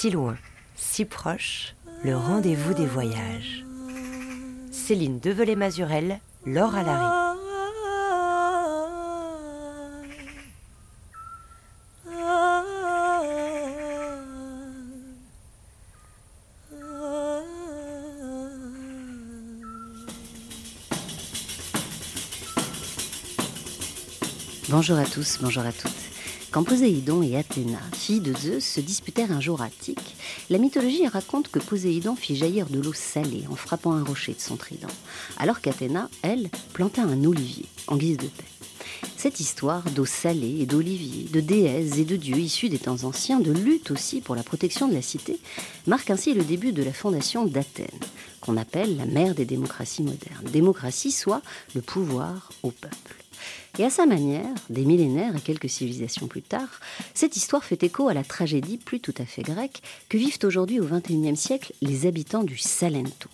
[0.00, 0.36] si loin,
[0.76, 1.74] si proche,
[2.04, 3.64] le rendez-vous des voyages.
[4.70, 7.34] Céline Develay-Mazurel, Laure Alary.
[24.68, 26.17] Bonjour à tous, bonjour à toutes.
[26.50, 30.16] Quand Poséidon et Athéna, filles de Zeus, se disputèrent un jour à Attique,
[30.48, 34.40] la mythologie raconte que Poséidon fit jaillir de l'eau salée en frappant un rocher de
[34.40, 34.88] son trident,
[35.36, 38.44] alors qu'Athéna, elle, planta un olivier en guise de paix.
[39.18, 43.40] Cette histoire d'eau salée et d'olivier, de déesses et de dieux issus des temps anciens,
[43.40, 45.38] de lutte aussi pour la protection de la cité,
[45.86, 47.88] marque ainsi le début de la fondation d'Athènes,
[48.40, 50.46] qu'on appelle la mère des démocraties modernes.
[50.50, 51.42] Démocratie soit
[51.74, 53.07] le pouvoir au peuple.
[53.78, 56.80] Et à sa manière, des millénaires et quelques civilisations plus tard,
[57.14, 60.80] cette histoire fait écho à la tragédie plus tout à fait grecque que vivent aujourd'hui
[60.80, 63.28] au XXIe siècle les habitants du Salento.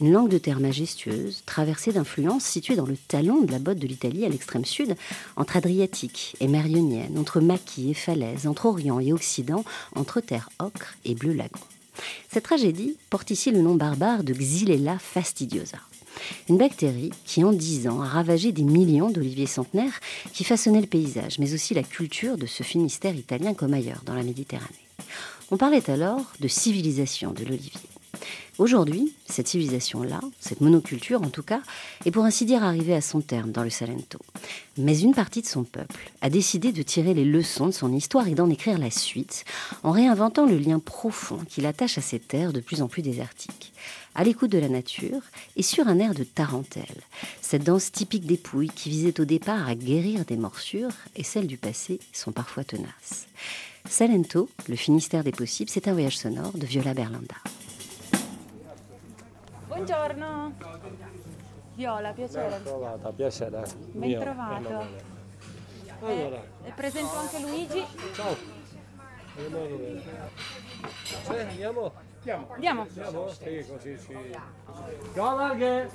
[0.00, 3.86] Une langue de terre majestueuse, traversée d'influences située dans le talon de la botte de
[3.86, 4.96] l'Italie à l'extrême sud,
[5.36, 10.94] entre Adriatique et Mérionienne, entre maquis et falaises, entre Orient et Occident, entre terre ocre
[11.04, 11.60] et bleu lagon.
[12.30, 15.78] Cette tragédie porte ici le nom barbare de Xylella fastidiosa.
[16.48, 20.00] Une bactérie qui, en dix ans, a ravagé des millions d'oliviers centenaires
[20.32, 24.14] qui façonnaient le paysage, mais aussi la culture de ce Finistère italien comme ailleurs dans
[24.14, 24.68] la Méditerranée.
[25.50, 27.80] On parlait alors de civilisation de l'olivier.
[28.58, 31.60] Aujourd'hui, cette civilisation-là, cette monoculture en tout cas,
[32.04, 34.20] est pour ainsi dire arrivée à son terme dans le Salento.
[34.78, 38.28] Mais une partie de son peuple a décidé de tirer les leçons de son histoire
[38.28, 39.44] et d'en écrire la suite,
[39.82, 43.72] en réinventant le lien profond qu'il attache à ces terres de plus en plus désertiques.
[44.16, 45.20] À l'écoute de la nature
[45.56, 47.02] et sur un air de tarentelle,
[47.40, 51.48] cette danse typique des Pouilles qui visait au départ à guérir des morsures et celles
[51.48, 53.26] du passé sont parfois tenaces.
[53.88, 57.34] Salento, le Finistère des possibles, c'est un voyage sonore de Viola Berlanda.
[59.68, 60.52] Buongiorno.
[61.76, 62.60] Viola, piacere.
[62.64, 63.62] trovata, piacere.
[63.94, 64.68] Ben Mio, trovato.
[64.68, 65.02] Emanuele.
[66.02, 67.82] Eh, Allora, e presento anche Luigi.
[68.14, 68.36] ciao.
[69.36, 70.02] Emanuele.
[71.24, 71.92] Sì, andiamo?
[72.24, 72.48] Andiamo.
[72.54, 72.80] Andiamo.
[72.88, 73.28] Andiamo?
[73.28, 74.16] Sì, così ci...
[75.12, 75.90] Ciao Larghe!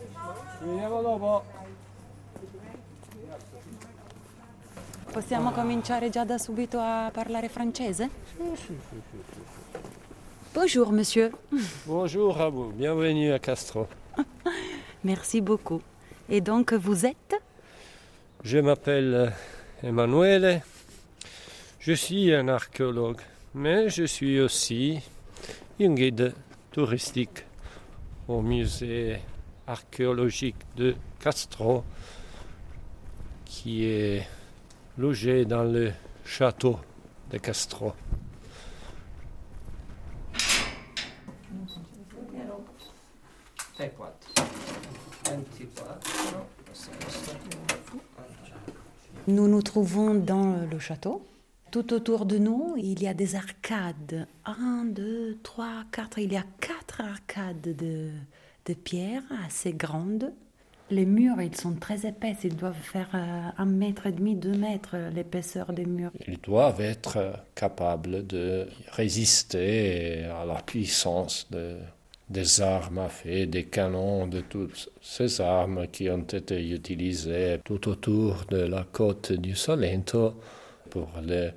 [0.59, 1.43] Ci vediamo dopo.
[5.11, 8.11] Possiamo cominciare già da subito a parlare francese?
[10.53, 11.31] Bonjour, monsieur.
[11.85, 13.87] Bonjour à vous, bienvenue à Castro.
[15.01, 15.81] Merci beaucoup.
[16.27, 17.41] Et donc, vous êtes?
[18.43, 19.33] Je m'appelle
[19.81, 20.61] Emanuele.
[21.79, 23.21] Je suis un archéologue,
[23.55, 25.01] mais je suis aussi
[25.81, 26.33] un guide
[26.71, 27.45] touristique
[28.27, 29.19] au musée
[29.65, 31.85] archéologique de Castro,
[33.45, 34.27] qui est
[34.97, 35.93] logé dans le
[36.25, 36.79] château
[37.31, 37.93] de Castro.
[49.27, 51.25] Nous nous trouvons dans le château.
[51.71, 54.25] Tout autour de nous, il y a des arcades.
[54.45, 56.17] Un, deux, trois, quatre.
[56.17, 58.09] Il y a quatre arcades de,
[58.65, 60.31] de pierre assez grandes.
[60.89, 62.35] Les murs, ils sont très épais.
[62.43, 66.11] Ils doivent faire euh, un mètre et demi, deux mètres l'épaisseur des murs.
[66.27, 71.77] Ils doivent être capables de résister à la puissance de-
[72.31, 77.87] des armes à feu, des canons, de toutes ces armes qui ont été utilisées tout
[77.89, 80.33] autour de la côte du Salento
[80.89, 81.51] pour les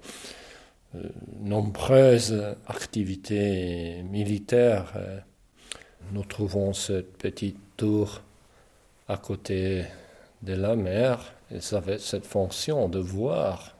[0.94, 1.08] euh,
[1.40, 4.92] nombreuses activités militaires.
[4.96, 5.18] Euh,
[6.12, 8.20] Nous trouvons cette petite tour
[9.08, 9.84] à côté
[10.42, 11.32] de la mer.
[11.50, 13.76] Et ça avait cette fonction de voir,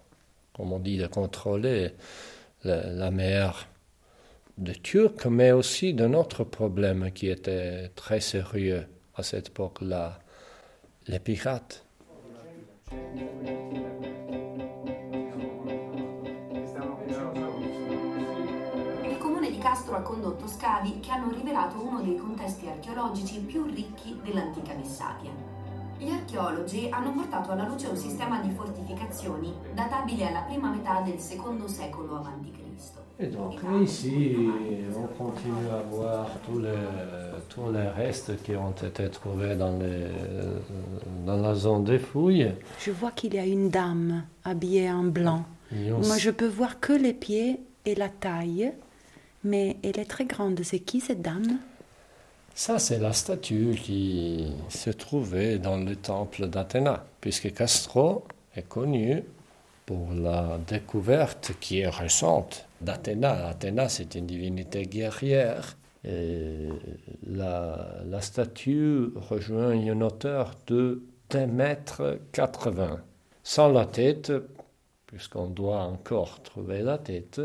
[0.54, 1.92] comme on dit, de contrôler
[2.64, 3.68] la, la mer
[4.58, 10.18] de Turcs, mais aussi d'un autre problème qui était très sérieux à cette époque-là,
[11.08, 11.84] les pirates.
[19.62, 25.30] Castro ha condotto scavi che hanno rivelato uno dei contesti archeologici più ricchi dell'antica Messapia.
[25.96, 31.20] Gli archeologi hanno portato alla luce un sistema di fortificazioni databile alla prima metà del
[31.20, 33.00] secondo secolo a.C.
[33.20, 34.34] Et donc ici,
[34.96, 36.74] on continue à voir tous les,
[37.48, 40.08] tous les restes qui ont été trouvés dans, les,
[41.24, 42.52] dans la zone des fouilles.
[42.80, 45.44] Je vois qu'il y a une dame habillée en blanc.
[45.70, 48.72] Moi, je peux voir que les pieds et la taille,
[49.44, 50.60] mais elle est très grande.
[50.62, 51.58] C'est qui cette dame?
[52.54, 58.24] Ça, c'est la statue qui se trouvait dans le temple d'Athéna, puisque Castro
[58.54, 59.24] est connu
[59.86, 63.48] pour la découverte qui est récente d'Athéna.
[63.48, 65.76] Athéna, c'est une divinité guerrière.
[67.24, 71.02] La statue rejoint une hauteur de
[71.32, 73.00] 1 mètre 80,
[73.42, 74.30] sans la tête,
[75.06, 77.40] puisqu'on doit encore trouver la tête.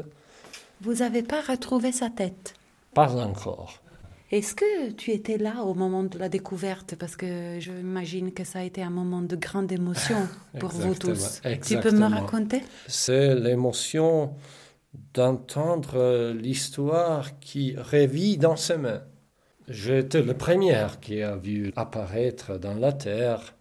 [0.81, 2.53] Vous n'avez pas retrouvé sa tête?
[2.93, 3.81] Pas encore.
[4.29, 6.95] Est-ce que tu étais là au moment de la découverte?
[6.95, 10.17] Parce que je m'imagine que ça a été un moment de grande émotion
[10.59, 11.41] pour vous tous.
[11.65, 12.61] Tu peux me raconter?
[12.87, 14.35] C'est l'émotion
[15.13, 19.03] d'entendre l'histoire qui revit dans ses mains.
[19.69, 23.55] J'étais le premier qui a vu apparaître dans la terre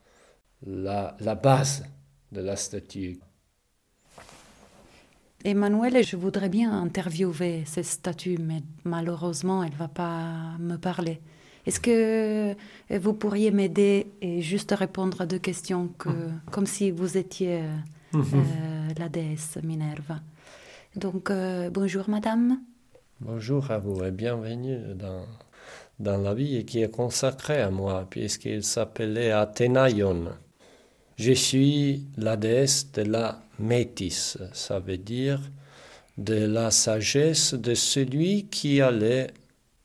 [0.65, 1.85] la, la base
[2.33, 3.21] de la statue.
[5.47, 11.21] Emmanuel, je voudrais bien interviewer cette statue, mais malheureusement, elle ne va pas me parler.
[11.67, 12.57] Est-ce que
[12.91, 16.41] vous pourriez m'aider et juste répondre à deux questions, que, mm.
[16.51, 17.77] comme si vous étiez euh,
[18.15, 18.35] mm-hmm.
[18.35, 20.19] euh, la déesse Minerva
[20.97, 22.59] Donc, euh, bonjour madame.
[23.21, 25.27] Bonjour à vous et bienvenue dans,
[26.01, 30.25] dans la vie qui est consacrée à moi, puisqu'il s'appelait Athénaïon.
[31.17, 35.41] Je suis la déesse de la métis, ça veut dire
[36.19, 39.29] de la sagesse de celui qui allait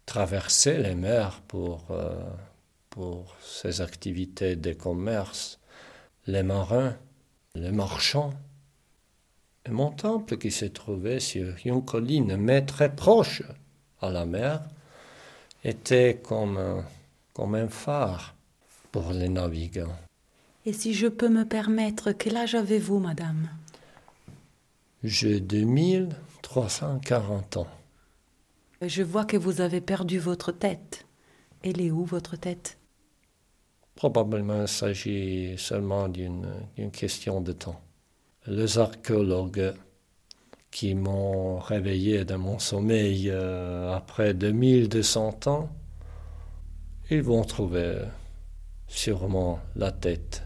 [0.05, 2.15] traverser les mers pour, euh,
[2.89, 5.59] pour ses activités de commerce,
[6.27, 6.95] les marins,
[7.55, 8.33] les marchands.
[9.65, 13.43] Et mon temple qui se trouvait sur une colline, mais très proche
[14.01, 14.61] à la mer,
[15.63, 16.83] était comme
[17.33, 18.35] comme un phare
[18.91, 19.95] pour les navigants.
[20.65, 23.49] Et si je peux me permettre, quel âge avez-vous, madame?
[25.03, 27.65] J'ai 2340 ans.
[28.81, 31.07] Je vois que vous avez perdu votre tête.
[31.63, 32.77] Elle est où, votre tête?
[33.95, 36.45] Probablement, il s'agit seulement d'une
[36.91, 37.81] question de temps.
[38.45, 39.73] Les archéologues
[40.69, 45.69] qui m'ont réveillé de mon sommeil euh, après 2200 ans,
[47.09, 48.03] ils vont trouver
[48.87, 50.43] sûrement la tête.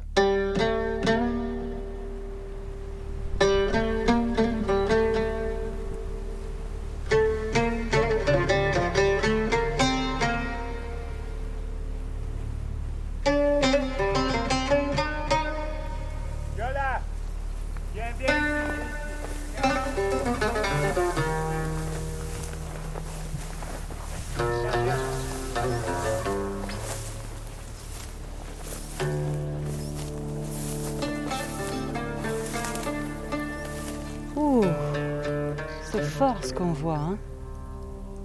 [36.42, 36.98] Ce qu'on voit.
[36.98, 37.18] Hein.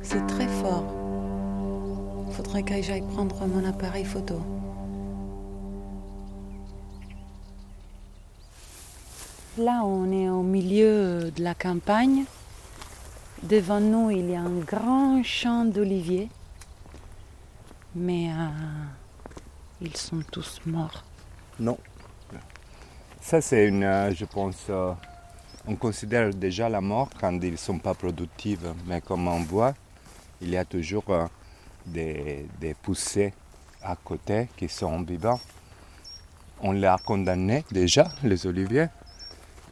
[0.03, 0.85] C'est très fort.
[2.33, 4.41] Faudrait que j'aille prendre mon appareil photo.
[9.59, 12.25] Là, on est au milieu de la campagne.
[13.43, 16.29] Devant nous, il y a un grand champ d'oliviers.
[17.95, 18.49] Mais euh,
[19.81, 21.05] ils sont tous morts.
[21.59, 21.77] Non.
[23.21, 24.93] Ça, c'est une, euh, je pense, euh,
[25.67, 29.75] on considère déjà la mort quand ils ne sont pas productifs, mais comme on voit,
[30.41, 31.27] il y a toujours euh,
[31.87, 33.33] des, poussées
[33.83, 35.41] à côté qui sont vivants.
[36.63, 38.89] On les a condamnés déjà, les oliviers,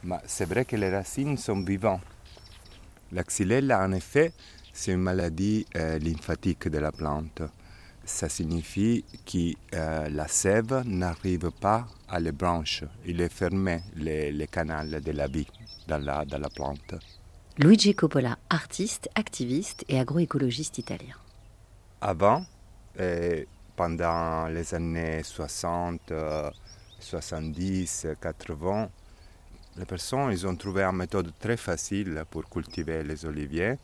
[0.05, 2.01] mais c'est vrai que les racines sont vivantes.
[3.13, 4.33] La xylella, en effet,
[4.73, 7.43] c'est une maladie euh, lymphatique de la plante.
[8.05, 12.85] Ça signifie que euh, la sève n'arrive pas à les branches.
[13.07, 15.47] Il est fermé, les canaux de la vie
[15.89, 16.95] dans la, dans la plante.
[17.57, 21.17] Luigi Coppola, artiste, activiste et agroécologiste italien.
[22.01, 22.45] Avant,
[23.75, 26.13] pendant les années 60,
[27.01, 28.89] 70, 80,
[29.77, 33.77] les personnes ils ont trouvé une méthode très facile pour cultiver les oliviers,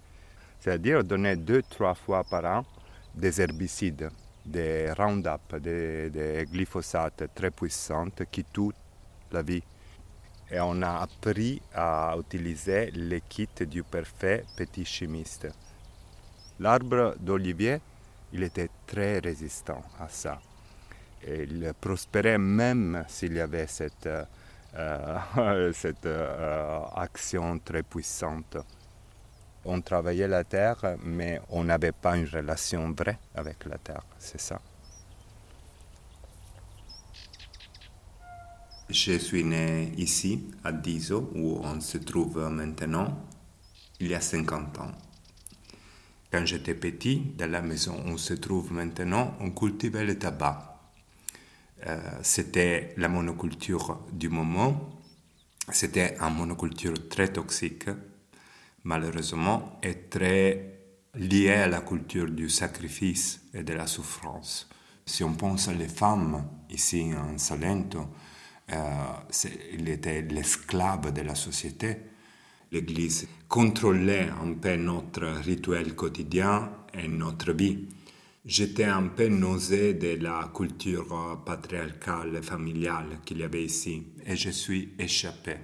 [0.61, 2.65] c'est-à-dire donner deux, trois fois par an
[3.15, 4.11] des herbicides,
[4.45, 8.75] des Roundup, des, des glyphosates très puissantes qui tuent
[9.33, 9.63] la vie
[10.51, 15.49] et on a appris à utiliser les kits du parfait petit chimiste.
[16.61, 17.81] L'arbre d'olivier,
[18.33, 20.41] il était très résistant à ça.
[21.27, 25.19] il prospérait même s'il y avait cette, euh,
[26.07, 28.57] euh, action très puissante.
[29.65, 34.41] On travaillait la terre, mais on n'avait pas une relation vraie avec la terre, c'est
[34.41, 34.61] ça.
[38.91, 43.27] Je suis né ici, à Diso, où on se trouve maintenant,
[43.99, 44.93] il y a 50 ans.
[46.31, 50.83] Quand j'étais petit, dans la maison où on se trouve maintenant, on cultivait le tabac.
[51.87, 54.91] Euh, c'était la monoculture du moment
[55.71, 57.89] C'était une monoculture très toxique,
[58.85, 60.81] malheureusement, et très
[61.15, 64.69] liée à la culture du sacrifice et de la souffrance.
[65.07, 68.09] Si on pense aux femmes ici en Salento,
[68.69, 71.97] il était l'esclave de la société.
[72.73, 77.87] L'Église contrôlait un peu notre rituel quotidien et notre vie.
[78.45, 84.51] J'étais un peu nausé de la culture patriarcale familiale qu'il y avait ici et je
[84.51, 85.57] suis échappé.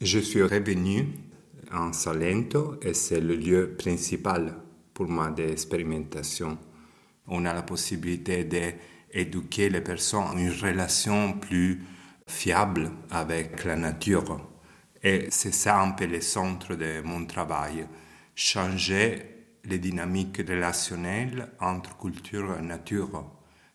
[0.00, 1.06] Je suis revenu
[1.72, 4.54] en Salento et c'est le lieu principal
[4.92, 6.58] pour moi d'expérimentation.
[7.28, 11.82] On a la possibilité d'éduquer les personnes à une relation plus
[12.26, 14.40] fiable avec la nature.
[15.02, 17.86] Et c'est ça un peu le centre de mon travail,
[18.34, 23.24] changer les dynamiques relationnelles entre culture et nature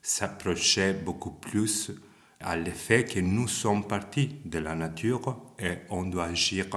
[0.01, 1.91] s'approchaient beaucoup plus
[2.39, 6.67] à l'effet que nous sommes partis de la nature et on doit agir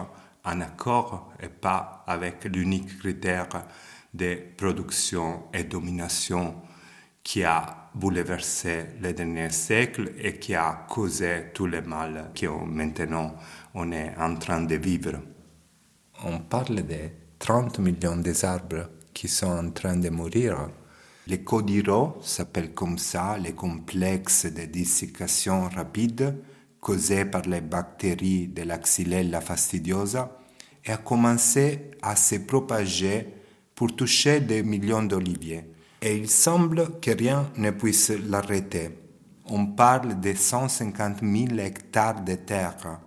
[0.44, 3.48] en accord et pas avec l'unique critère
[4.12, 6.62] de production et domination
[7.22, 13.34] qui a bouleversé les derniers siècles et qui a causé tout le mal que maintenant
[13.74, 15.20] on est en train de vivre.
[16.24, 20.68] On parle de 30 millions d'arbres qui sont en train de mourir.
[21.26, 26.36] Les codiro s'appellent comme ça les complexes de dessiccation rapide
[26.80, 30.38] causés par les bactéries de la Xylella fastidiosa
[30.84, 33.26] et a commencé à se propager
[33.74, 35.64] pour toucher des millions d'oliviers.
[36.06, 38.90] Et il semble que rien ne puisse l'arrêter.
[39.46, 43.00] On parle de 150 000 hectares de terre.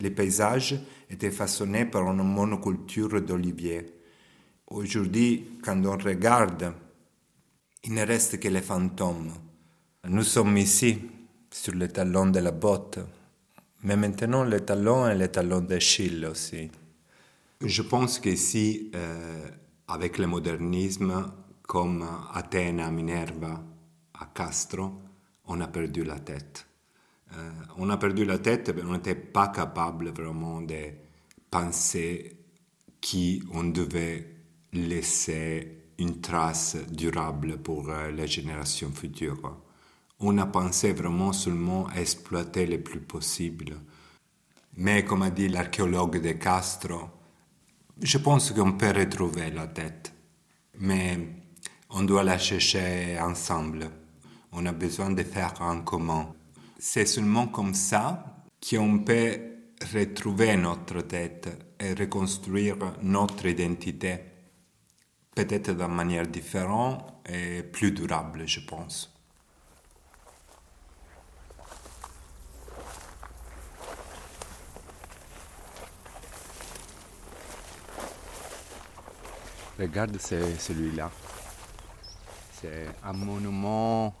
[0.00, 0.78] Les paysages
[1.08, 3.86] étaient façonnés par une monoculture d'oliviers.
[4.66, 6.74] Aujourd'hui, quand on regarde,
[7.84, 9.32] il ne reste que les fantômes.
[10.06, 10.98] Nous sommes ici,
[11.50, 12.98] sur le talon de la botte,
[13.82, 16.70] mais maintenant le talon est le talon d'Achille aussi.
[17.64, 19.48] Je pense qu'ici, euh,
[19.88, 21.32] avec le modernisme,
[21.62, 23.62] comme Athènes à Minerva,
[24.14, 24.92] à Castro,
[25.46, 26.66] on a perdu la tête.
[27.34, 30.90] Euh, on a perdu la tête, mais on n'était pas capable vraiment de
[31.50, 32.36] penser
[33.00, 34.36] qui on devait
[34.72, 39.56] laisser une trace durable pour euh, les générations futures.
[40.20, 43.76] On a pensé vraiment seulement à exploiter le plus possible.
[44.76, 47.10] Mais comme a dit l'archéologue de Castro,
[48.00, 50.12] je pense qu'on peut retrouver la tête.
[50.78, 51.41] Mais
[51.92, 53.90] on doit la chercher ensemble.
[54.52, 56.34] On a besoin de faire en commun.
[56.78, 58.24] C'est seulement comme ça
[58.68, 59.38] qu'on peut
[59.92, 64.20] retrouver notre tête et reconstruire notre identité
[65.34, 69.08] peut-être d'une manière différente et plus durable, je pense.
[79.78, 81.10] Regarde celui-là.
[82.62, 84.14] C'est un monument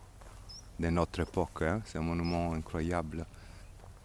[0.80, 1.62] de notre époque.
[1.62, 1.80] Hein.
[1.84, 3.24] C'est un monument incroyable.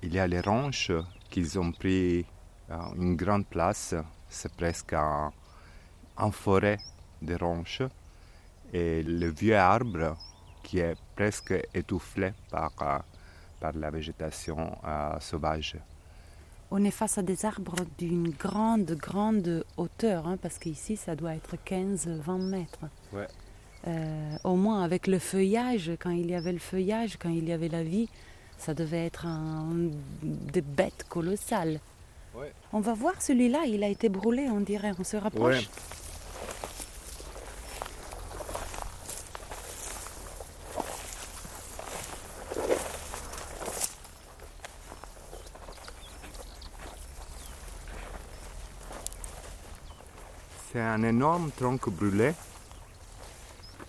[0.04, 0.92] Il y a les ranches
[1.32, 2.24] qu'ils ont pris
[2.70, 3.96] euh, une grande place.
[4.30, 6.78] C'est presque en forêt
[7.20, 7.82] des ronces
[8.72, 10.16] et le vieux arbre
[10.62, 13.00] qui est presque étouffé par, euh,
[13.60, 15.78] par la végétation euh, sauvage.
[16.70, 21.34] On est face à des arbres d'une grande, grande hauteur, hein, parce qu'ici, ça doit
[21.34, 22.86] être 15-20 mètres.
[23.12, 23.28] Ouais.
[23.86, 27.54] Euh, au moins avec le feuillage, quand il y avait le feuillage, quand il y
[27.54, 28.10] avait la vie,
[28.58, 29.68] ça devait être un,
[30.24, 31.80] des bêtes colossales.
[32.36, 32.52] Ouais.
[32.74, 35.70] On va voir celui-là, il a été brûlé, on dirait, on se rapproche.
[50.74, 52.34] C'est un énorme tronc brûlé.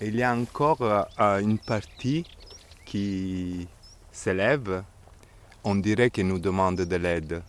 [0.01, 2.25] Il y a encore euh, une partie
[2.85, 3.69] qui
[4.13, 4.85] s'élève.
[5.65, 7.43] On dirait qu'il nous demande de l'aide.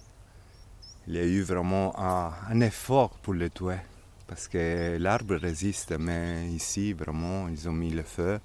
[1.07, 3.77] Il y a eu vraiment un, un effort pour le tuer
[4.27, 8.39] parce que l'arbre résiste, mais ici vraiment ils ont mis le feu.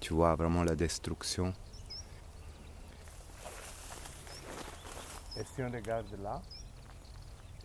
[0.00, 1.52] Tu vois vraiment la destruction.
[5.38, 6.40] Et si on regarde là,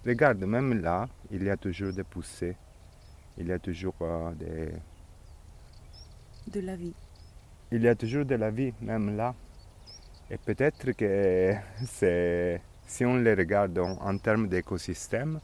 [0.08, 2.56] Regarde, même là, il y a toujours des poussées.
[3.38, 4.72] Il y a toujours euh, des...
[7.72, 9.36] Il y a toujours de la vie, même là.
[10.30, 11.54] Et peut-être que
[12.88, 15.39] si on les regarde en, en termes d'écosystème,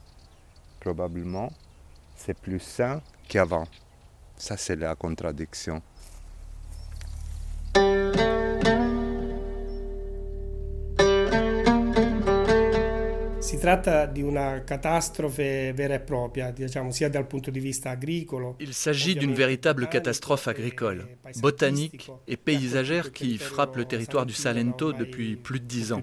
[0.80, 1.50] probablement,
[2.16, 3.66] c'est plus sain qu'avant.
[4.36, 5.82] Ça, c'est la contradiction.
[13.64, 18.56] Tratta di una catastrofe vera e propria, diciamo, sia dal punto di vista agricolo.
[18.58, 24.92] Il s'agit d'une véritable catastrophe agricole, botanique et paysagère qui frappe le territoire du Salento
[24.92, 26.02] depuis plus de dix ans.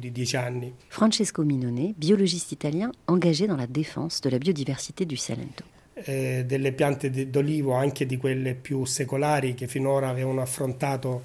[0.90, 5.64] Francesco Minone, biologiste italien engagé dans la défense de la biodiversité du Salento.
[5.94, 11.22] Eh, delle piante d'olivo, anche di quelle più secolari che finora avevano affrontato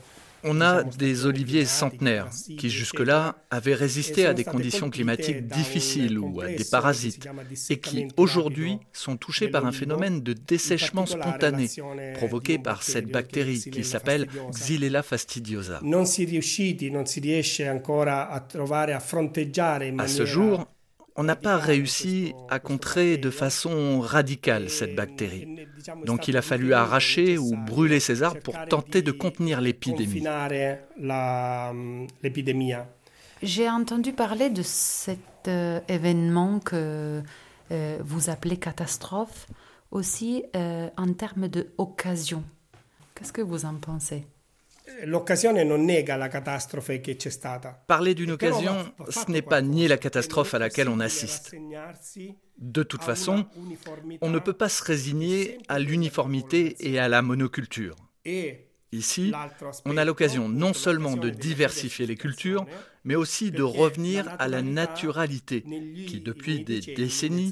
[0.47, 6.41] on a des oliviers centenaires qui jusque-là avaient résisté à des conditions climatiques difficiles ou
[6.41, 7.29] à des parasites
[7.71, 11.69] et qui aujourd'hui sont touchés par un phénomène de dessèchement spontané
[12.15, 15.81] provoqué par cette bactérie qui s'appelle Xylella fastidiosa.
[19.99, 20.67] À ce jour,
[21.17, 25.67] on n'a pas réussi à contrer de façon radicale cette bactérie.
[26.05, 30.23] Donc il a fallu arracher ou brûler ces arbres pour tenter de contenir l'épidémie.
[33.43, 37.23] J'ai entendu parler de cet euh, événement que
[37.71, 39.47] euh, vous appelez catastrophe
[39.91, 42.43] aussi euh, en termes d'occasion.
[43.15, 44.27] Qu'est-ce que vous en pensez?
[45.05, 47.83] L'occasione non nega la catastrofe che c'è stata.
[47.87, 51.55] Parler d'une occasion, ce n'est pas nier la catastrophe à laquelle on assiste.
[52.57, 53.47] De toute façon,
[54.21, 57.97] on ne peut pas se résigner à l'uniformité et à la monoculture.
[58.93, 59.33] Ici,
[59.85, 62.65] on a l'occasion non seulement de diversifier les cultures,
[63.05, 65.63] mais aussi de revenir à la naturalité
[66.07, 67.51] qui, depuis des décennies,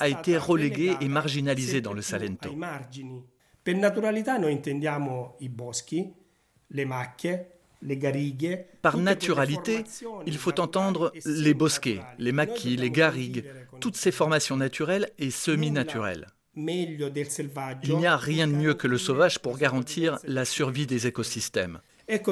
[0.00, 2.50] a été reléguée et marginalisée dans le Salento.
[3.66, 6.14] Per naturalità noi intendiamo i boschi,
[8.82, 9.84] par naturalité,
[10.26, 13.44] il faut entendre les bosquets, les maquis, les garrigues,
[13.80, 16.26] toutes ces formations naturelles et semi-naturelles.
[16.56, 21.80] Il n'y a rien de mieux que le sauvage pour garantir la survie des écosystèmes.
[22.08, 22.26] Avec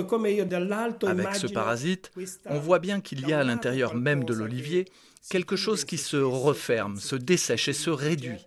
[1.34, 2.12] ce parasite,
[2.46, 4.86] on voit bien qu'il y a à l'intérieur même de l'olivier
[5.28, 8.46] quelque chose qui se referme, se dessèche et se réduit.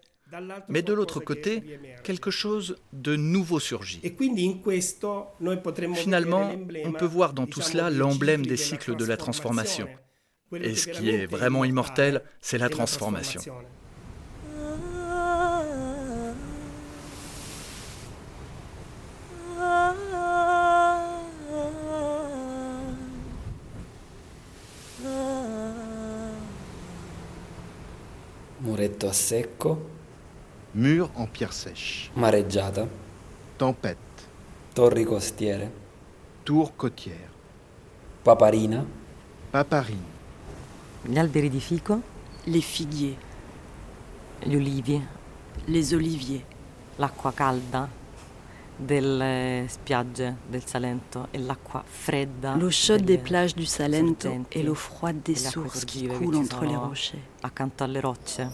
[0.68, 4.02] Mais de l'autre côté, quelque chose de nouveau surgit.
[5.96, 6.52] Finalement,
[6.86, 9.88] on peut voir dans tout cela l'emblème des cycles de la transformation.
[10.54, 13.42] Et ce qui est vraiment immortel, c'est la transformation.
[28.60, 29.97] Muretto a secco
[30.78, 32.12] Mur en pierre sèche.
[32.16, 32.88] Mareggiata.
[33.58, 33.98] Tempête.
[34.76, 35.72] Torri costiere.
[36.46, 37.32] Tour côtière.
[38.24, 38.86] Paparina.
[39.50, 40.06] Paparine.
[41.02, 42.00] Gli alberi di fico.
[42.44, 43.18] Les figuiers.
[44.44, 45.02] Gli olivi.
[45.66, 46.46] Les oliviers.
[46.98, 47.90] L'acqua calda
[48.78, 52.54] delle spiagge del Salento e l'acqua fredda.
[52.54, 56.76] L'eau chaude des plages du Salento et l'eau froide des sources qui coulent entre les
[56.76, 57.24] rochers.
[57.42, 58.48] Accanto alle rocce.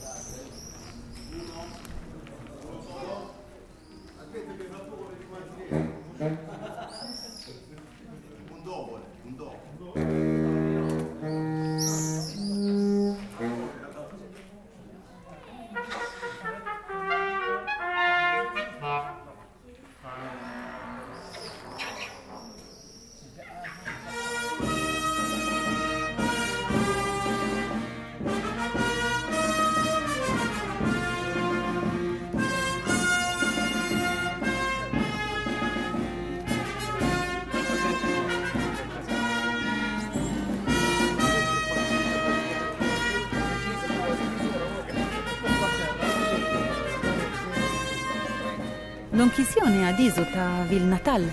[50.22, 51.26] Ta ville natale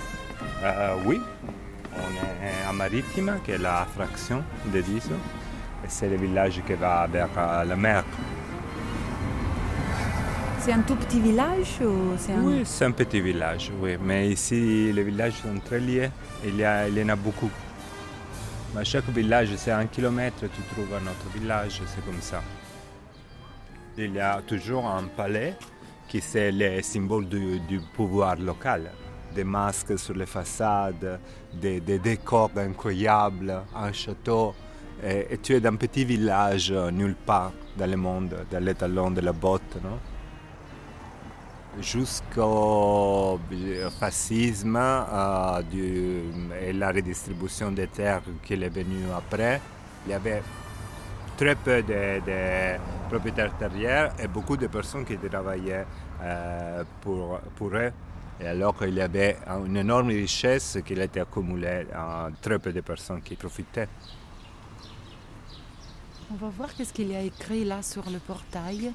[0.62, 1.20] euh, Oui,
[1.94, 5.14] on est à Marittima, qui est la fraction de Diso.
[5.88, 7.28] C'est le village qui va vers
[7.66, 8.04] la mer.
[10.60, 12.42] C'est un tout petit village ou c'est un...
[12.42, 13.96] Oui, c'est un petit village, oui.
[14.00, 16.10] Mais ici, les villages sont très liés.
[16.44, 17.50] Il y, a, il y en a beaucoup.
[18.78, 22.42] À chaque village, c'est un kilomètre, tu trouves un autre village, c'est comme ça.
[23.96, 25.56] Il y a toujours un palais
[26.10, 28.90] qui c'est le symbole du, pouvoir local.
[29.32, 31.20] Des masques sur les façades,
[31.54, 34.52] des, des décors incroyables, un château.
[35.04, 39.20] Et, tu es dans un petit village nulle part dans le monde, dans l'étalon de
[39.20, 39.78] la botte.
[41.80, 43.38] Jusqu'au
[44.00, 45.62] fascisme euh,
[46.60, 49.60] et la redistribution des terres qui est venue après,
[50.04, 50.42] il y avait
[51.40, 55.86] très peu de, de, propriétaires terriens et beaucoup de personnes qui travaillaient
[56.22, 57.90] euh, pour, pour eux.
[58.38, 62.82] Et alors qu'il y avait une énorme richesse qui été accumulée à très peu de
[62.82, 63.88] personnes qui profitaient.
[66.30, 68.92] On va voir qu'est-ce qu'il y a écrit là sur le portail.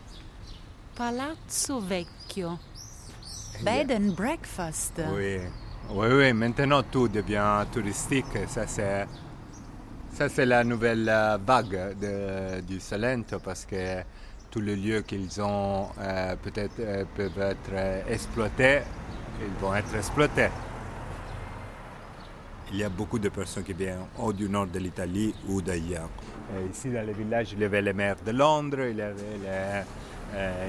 [0.96, 2.60] Palazzo Vecchio.
[3.64, 5.02] Bed and breakfast.
[5.16, 5.40] Oui.
[5.90, 8.38] oui, oui, maintenant tout devient touristique.
[8.48, 9.08] Ça, c'est,
[10.16, 11.94] ça, c'est la nouvelle euh, vague
[12.66, 14.02] du Salento parce que
[14.50, 18.80] tous les lieux qu'ils ont euh, peut-être euh, peuvent être exploités,
[19.42, 20.48] ils vont être exploités.
[22.72, 26.10] Il y a beaucoup de personnes qui viennent au du nord de l'Italie ou d'ailleurs.
[26.72, 29.84] ici, dans le village, il y avait les maires de Londres, il y avait,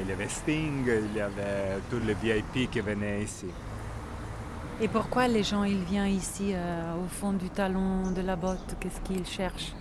[0.03, 3.47] il y avait Sting, il y avait tous les VIP qui venaient ici.
[4.79, 8.77] Et pourquoi les gens ils viennent ici euh, au fond du talon de la botte?
[8.79, 9.73] Qu'est-ce qu'ils cherchent?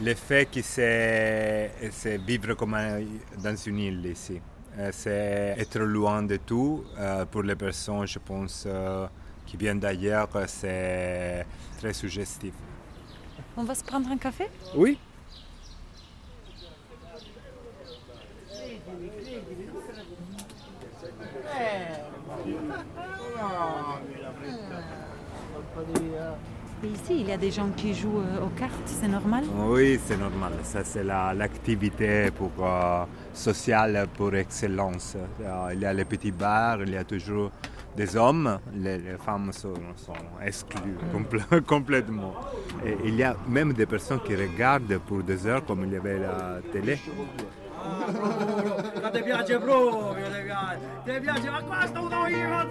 [0.00, 2.76] Le fait que c'est, c'est vivre comme
[3.42, 4.40] dans une île ici.
[4.78, 6.84] Euh, c'est être loin de tout.
[7.30, 8.68] pour les personnes, je pense,
[9.46, 11.44] qui viennent d'ailleurs, c'est
[11.78, 12.54] très suggestif.
[13.56, 14.48] On va se prendre un café?
[14.76, 14.98] Oui.
[26.82, 29.42] Et ici, il y a des gens qui jouent euh, aux cartes, c'est normal?
[29.68, 30.52] Oui, c'est normal.
[30.62, 35.16] Ça, c'est l'activité pour, euh, sociale pour excellence.
[35.40, 37.50] Euh, il y a les petits bars, il y a toujours
[37.96, 39.74] des hommes, les, femmes sont,
[40.40, 41.60] exclues mm.
[41.66, 42.34] complètement.
[42.84, 45.96] Et il y a même des personnes qui regardent pour des heures comme il y
[45.96, 46.96] avait la télé.
[49.12, 50.14] ti piace proprio,
[51.04, 52.66] ti piace, ma qua sto io,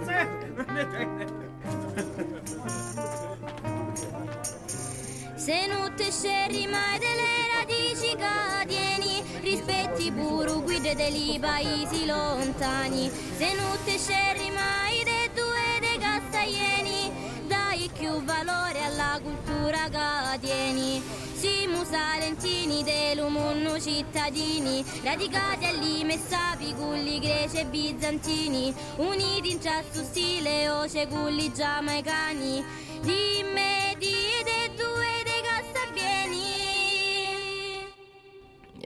[5.46, 13.08] Se non te scegli mai delle radici cadieni, rispetti pure guide dei paesi lontani.
[13.36, 17.12] Se non te scegli mai dei due dei castaglieni,
[17.46, 21.00] dai più valore alla cultura che tieni.
[21.36, 30.68] Siamo salentini dell'umunno cittadini, radicati all'ime sapi, culli greci e bizantini, uniti in ciasto stile,
[30.70, 32.64] oce culli giamaicani,
[33.00, 33.85] dimmi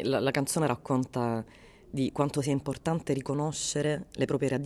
[0.04, 1.44] La, la canzone racconta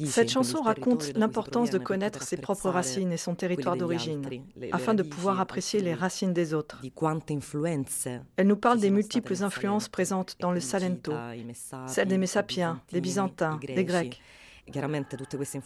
[0.06, 4.22] Cette chanson raconte l'importance de connaître ses propres racines et son territoire d'origine,
[4.72, 6.82] afin de pouvoir apprécier les racines des autres.
[8.36, 11.12] Elle nous parle des multiples influences présentes dans le Salento,
[11.86, 14.20] celles des Messapiens, des Byzantins, des Grecs.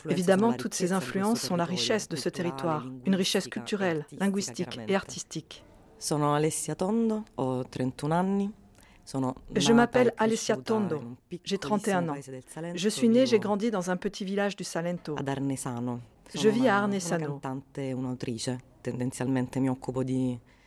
[0.08, 4.94] Évidemment, toutes ces influences sont la richesse de ce territoire, une richesse culturelle, linguistique et
[4.94, 5.64] artistique.
[6.00, 8.52] Sono Alessia Tondo, ho 31 anni.
[9.56, 11.00] Je m'appelle Alessia Tondo,
[11.44, 12.14] j'ai 31 ans.
[12.74, 15.16] Je suis née, j'ai grandi dans un petit village du Salento.
[16.34, 17.40] Je vis à Arnesano.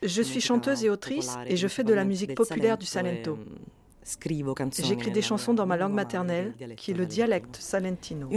[0.03, 3.37] Je suis chanteuse et autrice et je fais de la musique populaire du Salento.
[4.83, 8.27] J'écris des chansons dans ma langue maternelle, qui est le dialecte salentino.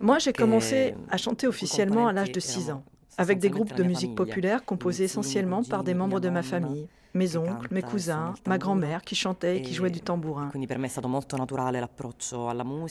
[0.00, 2.82] Moi, j'ai commencé à chanter officiellement à l'âge de 6 ans
[3.18, 7.36] avec des groupes de musique populaire composés essentiellement par des membres de ma famille, mes
[7.36, 10.50] oncles, mes cousins, ma grand-mère qui chantait et qui jouait du tambourin.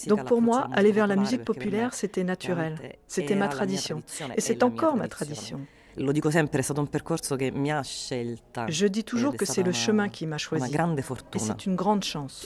[0.08, 4.02] Donc pour moi, aller vers la musique populaire, c'était naturel, c'était ma tradition,
[4.36, 5.60] et c'est encore ma tradition.
[5.98, 6.10] Je
[8.88, 12.46] dis toujours que c'est le chemin qui m'a choisi, et c'est une grande chance.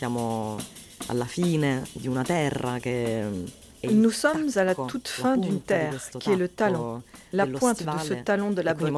[0.00, 0.56] Siamo
[3.88, 7.98] nous sommes à la toute fin d'une terre qui est le talon, la pointe de
[8.04, 8.92] ce talon de la botte.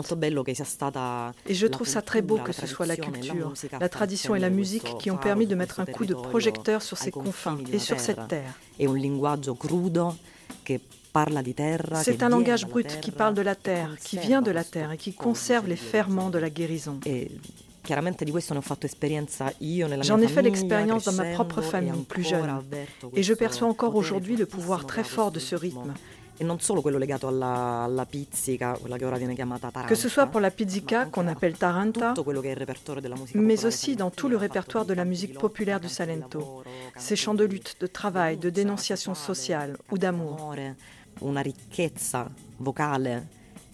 [1.48, 4.51] Et je trouve ça très beau que ce soit la culture, la tradition et la
[4.51, 8.01] musique qui ont permis de mettre un coup de projecteur sur ces confins et sur
[8.01, 8.59] cette terre.
[12.03, 14.96] C'est un langage brut qui parle de la terre, qui vient de la terre et
[14.96, 16.98] qui conserve les ferments de la guérison.
[20.03, 22.62] J'en ai fait l'expérience dans ma propre famille, plus jeune,
[23.14, 25.92] et je perçois encore aujourd'hui le pouvoir très fort de ce rythme.
[29.87, 32.14] Que ce soit pour la pizzica qu'on appelle taranta,
[33.35, 36.62] mais aussi dans tout le répertoire de la musique populaire du Salento,
[36.97, 40.55] ces chants de lutte, de travail, de dénonciation sociale ou d'amour.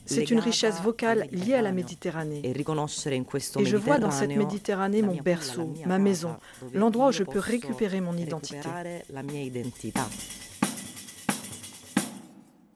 [0.08, 2.42] C'est une richesse vocale liée à la Méditerranée.
[2.44, 6.36] Et je vois dans cette Méditerranée mon berceau, ma maison,
[6.72, 8.68] l'endroit où je peux récupérer mon identité.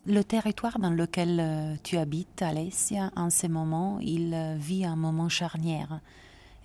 [0.04, 4.96] Le territoire dans lequel euh, tu habites, Alessia, en ce moment, il euh, vit un
[4.96, 6.00] moment charnière.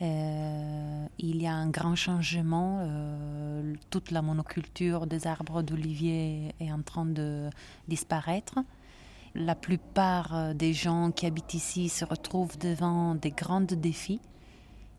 [0.01, 2.79] Euh, il y a un grand changement.
[2.81, 7.49] Euh, toute la monoculture des arbres d'olivier est en train de
[7.87, 8.55] disparaître.
[9.39, 14.19] La plupart des gens qui habitent ici se retrouvent devant des grands défis.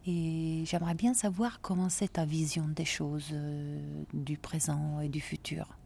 [0.06, 3.78] Et j'aimerais bien savoir comment c'est ta vision des choses euh,
[4.14, 5.76] du présent et du futur.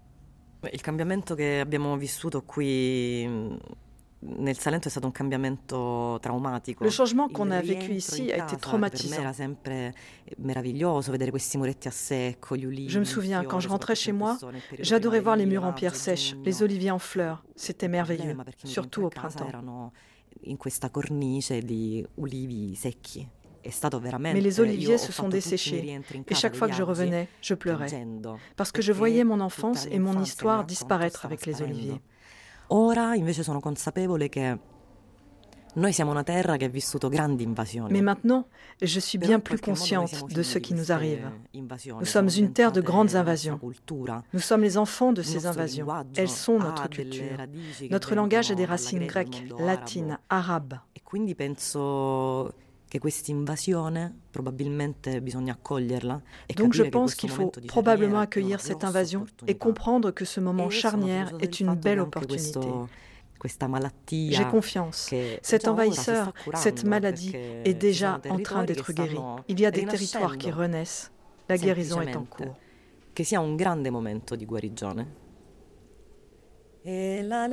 [4.24, 6.84] Nel Salento è stato un cambiamento traumatico.
[6.84, 9.18] Le changement qu'on a vécu ici a été traumatisant.
[9.18, 9.94] Era sempre
[10.38, 12.88] meraviglioso vedere questi muretti a secco, gli ulivi.
[12.88, 14.38] Je me souviens, quand je rentrais chez moi,
[14.78, 17.42] j'adorais voir les murs en pierre sèche, les oliviers en fleurs.
[17.56, 19.92] C'était merveilleux, surtout au printemps.
[20.46, 23.28] In questa cornice di ulivi secchi.
[24.18, 27.86] Mais les oliviers se sont desséchés et chaque fois que je revenais, je pleurais
[28.56, 32.00] parce que je voyais mon enfance et mon histoire disparaître avec les oliviers.
[37.90, 38.46] Mais maintenant,
[38.82, 41.30] je suis bien plus consciente de ce qui nous arrive.
[41.54, 43.58] Nous sommes une terre de grandes invasions.
[44.32, 45.86] Nous sommes les enfants de ces invasions.
[46.16, 47.38] Elles sont notre culture.
[47.90, 50.78] Notre langage a des racines grecques, latines, arabes.
[56.56, 61.32] Donc je pense qu'il faut probablement accueillir cette invasion et comprendre que ce moment charnière
[61.40, 62.68] est une belle opportunité.
[64.10, 65.10] J'ai confiance.
[65.42, 69.16] Cet envahisseur, cette maladie est déjà en train d'être guéri.
[69.48, 71.10] Il y a des territoires qui renaissent.
[71.48, 72.56] La guérison est en cours.
[73.14, 75.06] Che sia un grande momento di guarigione.
[76.82, 77.46] E la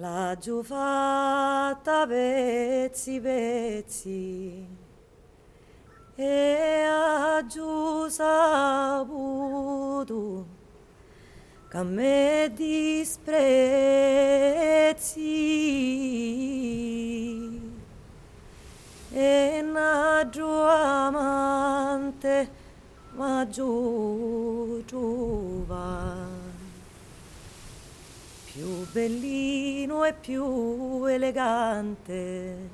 [0.00, 4.66] laggiù fatta pezzi pezzi.
[6.16, 9.26] E aggiù saputo
[11.68, 13.28] che a me disprezzi.
[19.12, 22.48] E naggiù amante
[23.16, 25.29] ma giù trova
[28.60, 32.68] più bellino e più elegante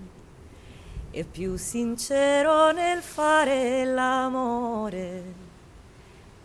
[1.13, 5.23] e più sincero nel fare l'amore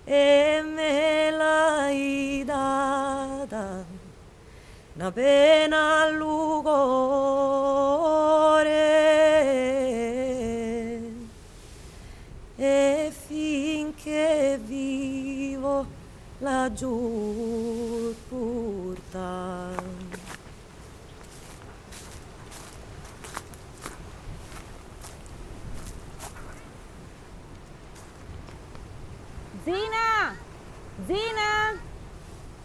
[0.03, 3.83] e me l'hai data
[4.93, 6.99] una pena al lugore
[12.57, 15.87] e finché vivo
[16.37, 18.13] laggiù
[19.11, 19.17] Zina!
[31.05, 31.73] Zina!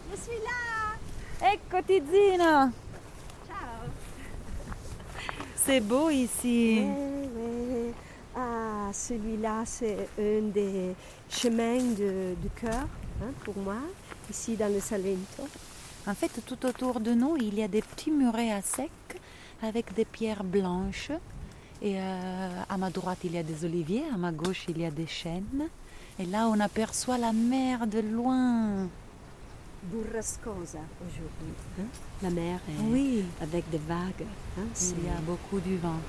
[0.09, 1.51] Je suis là!
[1.51, 2.71] Eccoti Zina!
[3.45, 3.89] Ciao!
[5.53, 6.85] C'est beau ici.
[8.33, 10.95] Ah, celui-là, c'est un des
[11.29, 12.87] chemins de, du cœur
[13.21, 13.79] hein, pour moi,
[14.29, 15.43] ici dans le Salento.
[16.07, 18.91] En fait, tout autour de nous, il y a des petits murets à sec
[19.61, 21.11] avec des pierres blanches.
[21.81, 24.85] Et euh, à ma droite, il y a des oliviers, à ma gauche, il y
[24.85, 25.67] a des chênes.
[26.17, 28.87] Et là, on aperçoit la mer de loin.
[29.83, 31.53] Burrascosa aujourd'hui.
[31.79, 31.85] Hein?
[32.23, 33.25] La mer est oui.
[33.41, 34.25] avec des vagues.
[34.57, 35.99] Hein, il y a beaucoup du vent.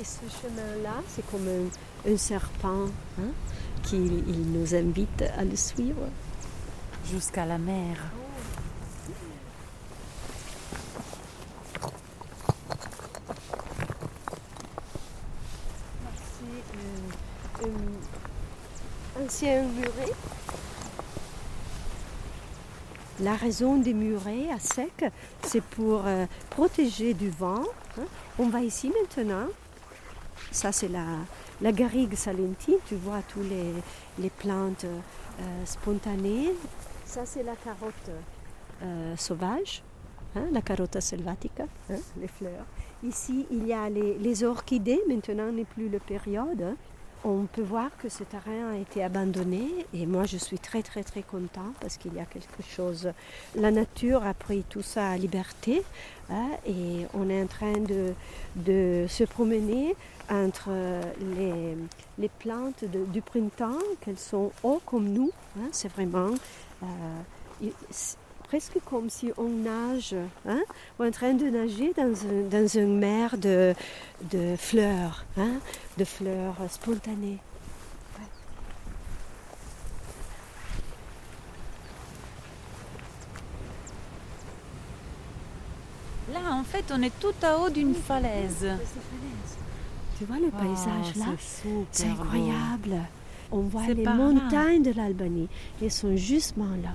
[0.00, 1.46] Et ce chemin-là, c'est comme
[2.06, 2.86] un, serpent
[3.20, 3.30] hein,
[3.82, 6.08] qui il nous invite à le suivre.
[7.10, 7.96] Jusqu'à la mer.
[19.24, 20.12] ancien muret.
[23.20, 25.04] La raison des murets à sec,
[25.44, 27.62] c'est pour euh, protéger du vent.
[27.98, 28.04] Hein.
[28.38, 29.46] On va ici maintenant.
[30.50, 31.04] Ça, c'est la,
[31.60, 32.76] la garrigue salentine.
[32.86, 33.72] Tu vois tous les,
[34.18, 36.52] les plantes euh, spontanées.
[37.06, 38.10] Ça, c'est la carotte
[38.82, 39.82] euh, sauvage,
[40.34, 42.64] hein, la carotte selvatica, hein, les fleurs.
[43.02, 45.00] Ici, il y a les, orchidées.
[45.08, 46.74] Maintenant n'est plus la période
[47.24, 51.04] on peut voir que ce terrain a été abandonné et moi je suis très très
[51.04, 53.12] très content parce qu'il y a quelque chose.
[53.54, 55.82] La nature a pris tout ça à liberté
[56.30, 59.94] hein, et on est en train de, se promener
[60.32, 61.02] entre euh,
[61.36, 61.76] les,
[62.18, 65.30] les plantes du printemps, qu'elles sont hauts comme nous.
[65.58, 66.30] Hein, c'est vraiment
[66.82, 67.68] euh,
[68.44, 70.14] presque comme si on nage,
[70.48, 70.62] hein,
[70.98, 73.74] en train de nager dans, un, dans une mer de,
[74.30, 75.58] de fleurs, hein,
[75.98, 77.38] de fleurs spontanées.
[86.32, 88.66] Là, en fait, on est tout à haut d'une falaise.
[90.22, 91.34] Tu vois le oh, paysage là
[91.90, 92.94] C'est incroyable.
[93.50, 95.48] On voit les montagnes de l'Albanie.
[95.82, 96.90] Elles sont justement là.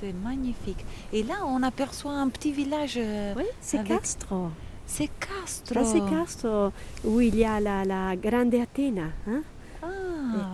[0.00, 0.86] C'est magnifique.
[1.12, 2.94] Et là, on aperçoit un petit village.
[2.96, 4.48] Euh, oui, c'est Castro.
[4.86, 5.84] C'est Castro.
[5.84, 6.72] c'est Castro,
[7.04, 9.10] où il y a la, la Grande Athéna.
[9.28, 9.42] Hein?
[9.82, 9.86] Ah,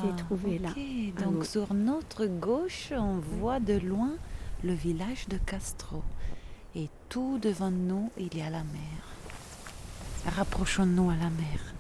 [0.09, 0.71] été trouvée là.
[1.25, 4.11] Donc sur notre gauche, on voit de loin
[4.65, 6.03] le village de Castro.
[6.75, 9.20] Et tout devant nous, il y a la mer.
[10.27, 11.80] Rapprochons-nous à la mer.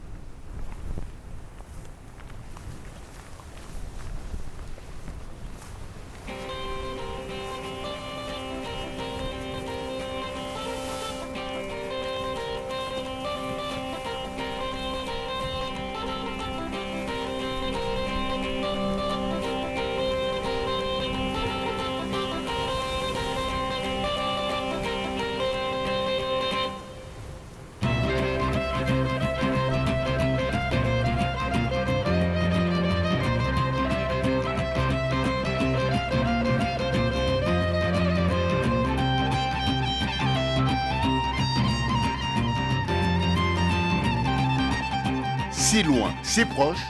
[46.40, 46.86] Si proche,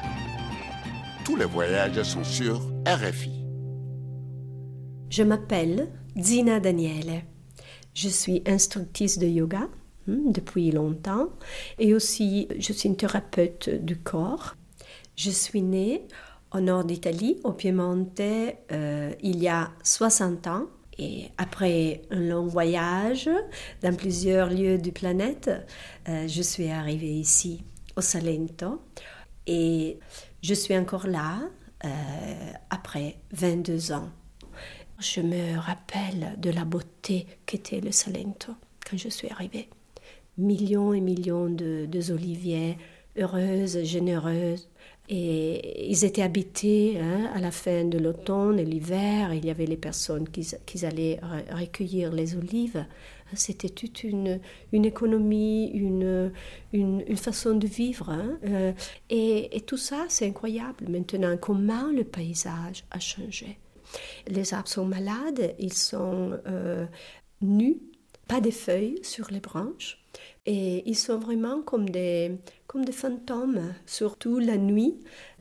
[1.25, 3.45] tous les voyages sont sur RFI.
[5.09, 7.23] Je m'appelle Zina Daniele.
[7.93, 9.69] Je suis instructrice de yoga
[10.07, 11.31] hmm, depuis longtemps
[11.81, 14.55] et aussi je suis une thérapeute du corps.
[15.17, 16.07] Je suis née
[16.55, 20.67] au nord d'Italie, au Piemonte, euh, il y a 60 ans.
[20.97, 23.29] Et après un long voyage
[23.83, 25.51] dans plusieurs lieux du planète,
[26.09, 27.65] euh, je suis arrivée ici
[27.97, 28.81] au Salento.
[29.47, 29.99] Et
[30.43, 31.41] je suis encore là
[31.85, 31.89] euh,
[32.71, 34.11] après 22 ans.
[34.99, 38.53] Je me rappelle de la beauté qu'était le Salento
[38.89, 39.69] quand je suis arrivée.
[40.37, 42.77] Millions et millions de, de oliviers,
[43.19, 44.69] heureuses, généreuses.
[45.09, 49.35] Et ils étaient habités hein, à la fin de l'automne et l'hiver.
[49.35, 51.19] Il y avait les personnes qui, qui allaient
[51.51, 52.85] recueillir les olives
[53.35, 54.41] c'était toute une,
[54.73, 56.33] une économie, une,
[56.73, 58.11] une, façon de vivre.
[58.11, 58.39] Hein.
[58.45, 58.73] Euh,
[59.09, 63.59] et, tout ça, c'est incroyable maintenant, comment le paysage a changé?
[64.29, 66.87] Les arbres sont malades, ils sont euh,
[67.41, 67.79] nus,
[68.29, 69.99] pas de feuilles sur les branches.
[70.47, 74.99] Et ils sont vraiment comme des, comme des fantômes, surtout la nuit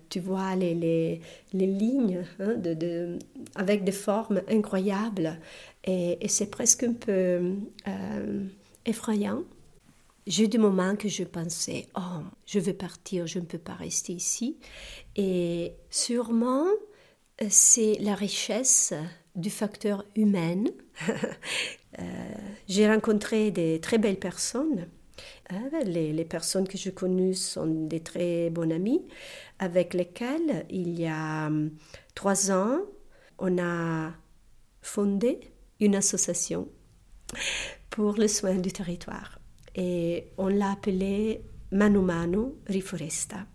[0.10, 1.22] tu vois les, les,
[1.54, 3.20] les lignes hein, de,
[3.56, 5.40] avec des formes incroyables.
[5.84, 7.56] Et, c'est presque un peu
[7.88, 8.46] euh,
[8.86, 9.44] effrayant.
[10.28, 13.74] J'ai eu des moments que je pensais, oh, je veux partir, je ne peux pas
[13.74, 14.60] rester ici.
[15.16, 16.66] Et sûrement,
[17.50, 18.94] c'est la richesse
[19.36, 20.64] du facteur humain.
[21.98, 22.04] Euh,
[22.68, 24.88] j'ai rencontré des très belles personnes.
[25.86, 29.04] Les, les, personnes que je connais sont des très bonnes amies
[29.58, 31.72] avec lesquelles, il y a hum,
[32.16, 32.80] trois ans,
[33.40, 34.14] on a
[34.82, 35.40] fondé
[35.80, 36.68] une association
[37.90, 39.40] pour le soin du territoire.
[39.76, 43.46] Et on l'a appelée Manu Manu Riforesta.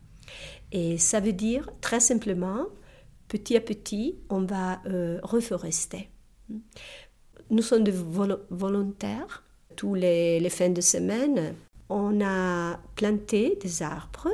[0.73, 2.67] Et ça veut dire, très simplement,
[3.29, 6.09] petit à petit, on va euh, reforester.
[7.51, 7.95] Nous sommes des
[8.51, 9.43] volontaires.
[9.77, 11.55] Tous les, les fins de semaine,
[11.89, 14.29] on a planté des arbres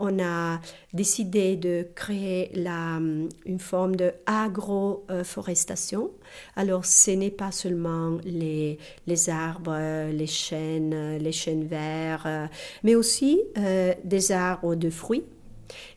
[0.00, 0.60] on a
[0.92, 2.98] décidé de créer la,
[3.44, 6.10] une forme de agroforestation.
[6.56, 12.48] Alors, ce n'est pas seulement les, les, arbres, les chênes, les chênes verts,
[12.82, 15.24] mais aussi euh, des arbres de fruits,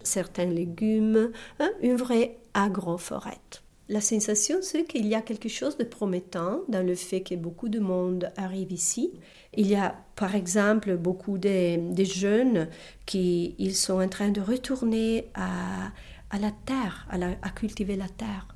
[0.04, 3.63] certains légumes, hein, une vraie agroforêt.
[3.90, 7.70] La sensation, c'est qu'il y a quelque chose de promettant dans le fait que beaucoup
[7.70, 9.12] de monde arrive ici
[9.56, 12.68] il y a par exemple beaucoup de, jeunes
[13.06, 15.92] qui ils sont en train de retourner à,
[16.40, 18.48] la terre, à, à, cultiver la terre.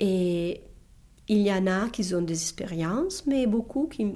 [0.00, 0.62] Et
[1.28, 4.14] il y en a qui ont des expériences, mais beaucoup qui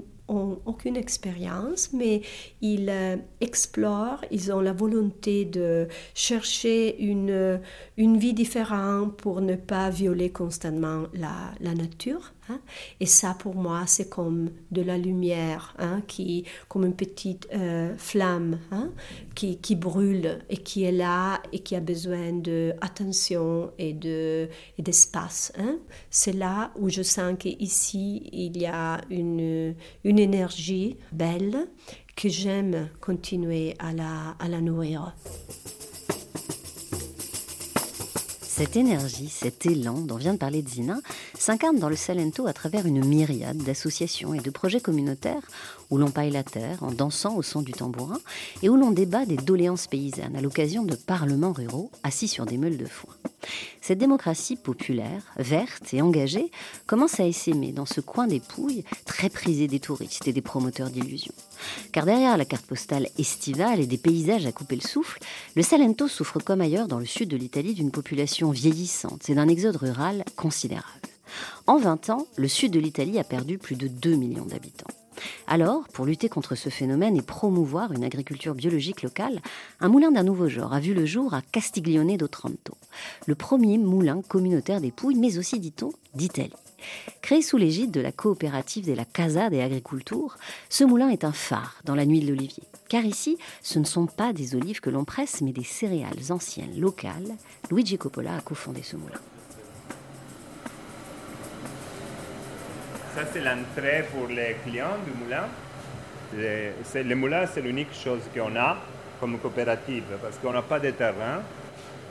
[0.67, 2.23] aucune expérience, mais
[2.61, 7.61] ils euh, explorent, ils ont la volonté de chercher une,
[7.97, 12.33] vie différente pour ne pas violer constamment la nature.
[12.51, 12.61] Hein.
[13.01, 17.97] Et ça, pour moi, c'est comme de la lumière, hein, qui, comme une petite euh,
[17.97, 18.91] flamme hein,
[19.35, 23.93] qui, qui, brûle et qui est là et qui a besoin d'attention et
[24.79, 25.53] d'espace.
[25.57, 25.79] De,
[26.11, 29.75] c'est là où je sens qu'ici, il y a une,
[30.05, 31.69] une énergie belle
[32.17, 35.15] que j'aime continuer à la, à la nourrir.
[38.61, 40.99] Cette énergie, cet élan dont vient de parler Zina,
[41.33, 45.41] s'incarne dans le Salento à travers une myriade d'associations et de projets communautaires
[45.91, 48.21] où l'on paille la terre en dansant au son du tambourin
[48.63, 52.59] et où l'on débat des doléances paysannes à l'occasion de parlements ruraux assis sur des
[52.59, 53.15] meules de foin.
[53.81, 56.51] Cette démocratie populaire, verte et engagée,
[56.87, 60.91] commence à essaimer dans ce coin des Pouilles, très prisé des touristes et des promoteurs
[60.91, 61.35] d'illusions.
[61.93, 65.19] Car derrière la carte postale estivale et des paysages à couper le souffle,
[65.57, 69.49] le Salento souffre comme ailleurs dans le sud de l'Italie d'une population vieillissante et d'un
[69.49, 70.87] exode rural considérable.
[71.67, 75.00] En 20 ans, le sud de l'Italie a perdu plus de 2 millions d'habitants.
[75.47, 79.41] Alors, pour lutter contre ce phénomène et promouvoir une agriculture biologique locale,
[79.81, 82.75] un moulin d'un nouveau genre a vu le jour à Castiglione d'Otranto,
[83.27, 86.53] le premier moulin communautaire des Pouilles, mais aussi, dit-on, d'Italie.
[87.21, 91.33] Créé sous l'égide de la coopérative de la Casa de Agriculture, ce moulin est un
[91.33, 92.65] phare dans la nuit de l'olivier.
[92.89, 96.79] Car ici, ce ne sont pas des olives que l'on presse, mais des céréales anciennes
[96.81, 97.37] locales.
[97.71, 99.21] Luigi Coppola a cofondé ce moulin.
[103.15, 105.49] Ça, c'est l'entrée pour les clients du moulin.
[106.33, 108.77] Le, moulin, c'est l'unique chose qu'on a
[109.19, 111.43] comme coopérative parce qu'on n'a pas de terrain.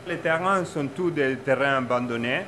[0.05, 2.41] Les terrains sont tous des terrains abandonnés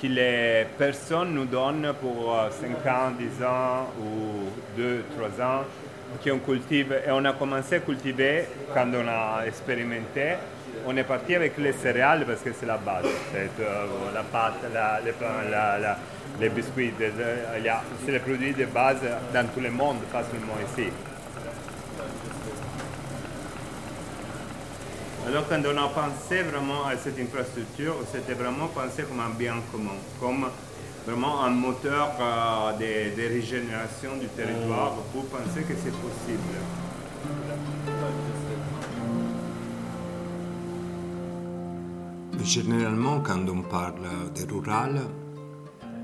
[0.00, 5.64] que les personnes nous donnent pour 5 ans, 10 ans ou 2, 3 ans
[6.24, 6.96] qu'on cultive.
[7.04, 10.34] Et on a commencé à cultiver quand on a expérimenté.
[10.86, 13.04] On est parti avec les céréales parce que c'est la base.
[13.32, 14.54] C'est euh, la pâte,
[16.40, 18.98] les, biscuits, c'est les produits de base
[19.32, 20.88] dans tout le monde, pas seulement ici.
[25.26, 29.56] Alors quand on a pensé vraiment à cette infrastructure, c'était vraiment pensé comme un bien
[29.70, 30.46] commun, comme
[31.06, 36.56] vraiment un moteur euh, de, de, régénération du territoire pour penser que c'est possible.
[42.44, 45.02] Généralement, quand on parle de rural,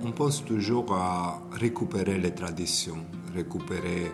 [0.05, 4.13] on pense toujours à récupérer les traditions, récupérer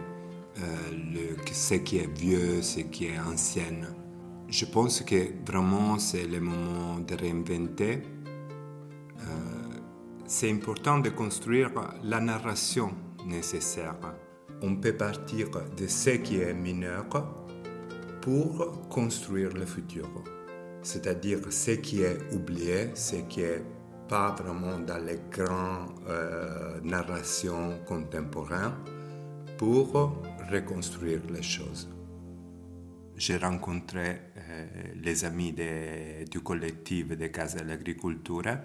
[0.59, 3.81] euh, ce qui est vieux, ce qui est ancien.
[4.49, 8.03] Je pense que vraiment c'est le moment de réinventer.
[9.19, 9.23] Euh,
[10.27, 11.71] c'est important de construire
[12.05, 12.93] la narration
[13.27, 13.99] nécessaire.
[14.63, 17.07] On peut partir de ce qui est mineur
[18.21, 20.09] pour construire le futur,
[20.83, 23.63] c'est-à-dire ce qui est oublié, ce qui est
[24.09, 28.75] pas vraiment dans les grandes euh, narrations contemporaines
[29.57, 29.93] pour
[30.51, 31.89] reconstruire les choses.
[33.17, 34.67] J'ai rencontré euh,
[34.97, 38.59] les amis de, du collectif de Casa de l'Agriculture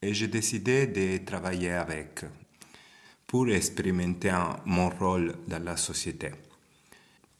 [0.00, 2.24] et j'ai décidé de travailler avec
[3.26, 4.32] pour expérimenter
[4.66, 6.30] mon rôle dans la société.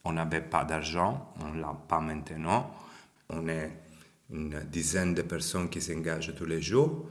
[0.05, 2.75] On n'avait pas d'argent, on ne l'a pas maintenant.
[3.29, 3.82] On est
[4.31, 7.09] une dizaine de personnes qui s'engagent tous les jours.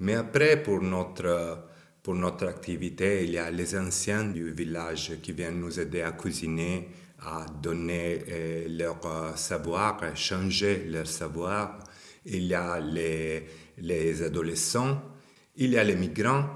[0.00, 1.68] Mais après, pour notre,
[2.02, 6.12] pour notre activité, il y a les anciens du village qui viennent nous aider à
[6.12, 6.88] cuisiner,
[7.20, 11.78] à donner euh, leur euh, savoir, à changer leur savoir.
[12.26, 13.46] Il y a les,
[13.78, 15.02] les adolescents,
[15.56, 16.46] il y a les migrants,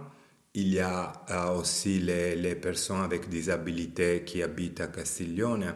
[0.52, 5.74] il y a euh, aussi les, les, personnes avec des disabilités qui habitent à Castiglione.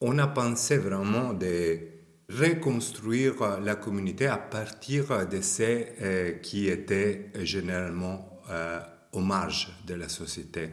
[0.00, 1.97] On a pensé vraiment de
[2.28, 8.80] reconstruire la communauté à partir de ce euh, qui était généralement euh,
[9.12, 10.68] au marge de la société.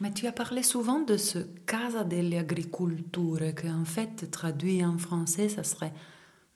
[0.00, 4.98] Mais tu as parlé souvent de ce Casa delle Agriculture, qui en fait, traduit en
[4.98, 5.92] français, ça serait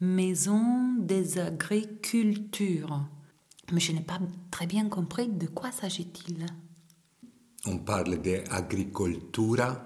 [0.01, 3.07] Maison des agricultures.
[3.73, 4.19] Mais je n'ai pas
[4.51, 6.47] très bien compris de quoi s'agit-il.
[7.67, 9.81] On parle d'agricultura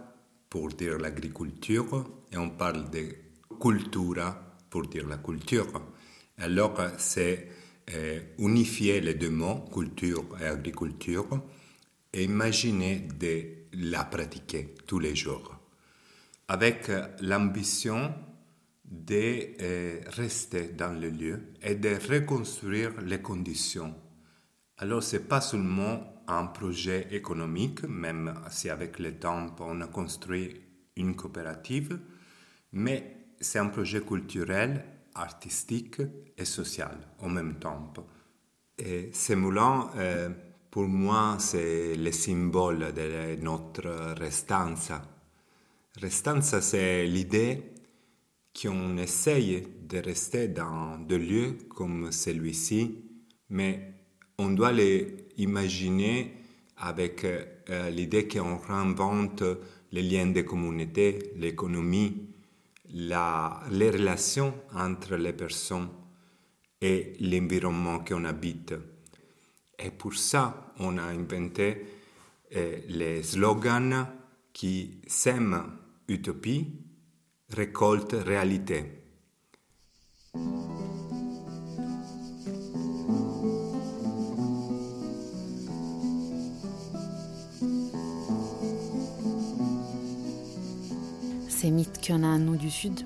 [0.49, 3.26] pour dire l'agriculture et on parle de
[3.61, 5.83] cultura pour dire la culture.
[6.39, 7.49] Alors, c'est
[7.95, 11.29] euh, unifier les deux mots, culture et agriculture,
[12.13, 15.57] et imaginer de la pratiquer tous les jours,
[16.49, 16.91] avec
[17.21, 18.15] l'ambition
[18.85, 23.95] de euh, rester dans le lieu et de reconstruire les conditions.
[24.79, 29.87] Alors, ce n'est pas seulement un projet économique, même si avec le temps on a
[29.87, 30.61] construit
[30.97, 31.99] une coopérative,
[32.73, 34.85] mais c'est un projet culturel,
[35.15, 36.01] artistique
[36.37, 37.93] et social en même temps.
[38.79, 40.29] Et ce moulin, euh,
[40.71, 45.03] pour moi, c'est le symbole de notre restanza.
[46.01, 47.73] Restanza, c'est l'idée
[48.61, 52.99] qu'on essaye de rester dans des lieux comme celui-ci,
[53.49, 53.95] mais
[54.39, 56.35] on doit les imaginer
[56.77, 59.43] avec euh, l'idée qu'on réinvente
[59.93, 62.36] les liens de communauté, l'économie,
[62.97, 65.89] la, les relations entre les personnes
[66.81, 68.75] et l'environnement qu'on habite.
[69.79, 71.87] Et pour ça, on a inventé
[72.51, 74.07] eh, les slogans
[74.53, 75.63] qui sème
[76.09, 76.73] utopie
[77.51, 78.85] récolte réalité.
[91.67, 93.01] Ces mythes qu'on a, nous, du Sud,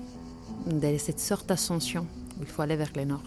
[0.67, 2.05] de cette sorte d'ascension
[2.37, 3.23] où il faut aller vers le Nord,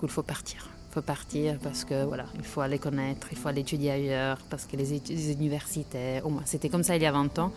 [0.00, 0.70] où il faut partir.
[0.88, 4.38] Il faut partir parce que voilà, il faut aller connaître, il faut aller étudier ailleurs,
[4.48, 7.52] parce que les, universités, au moins c'était comme ça il y a 20 ans.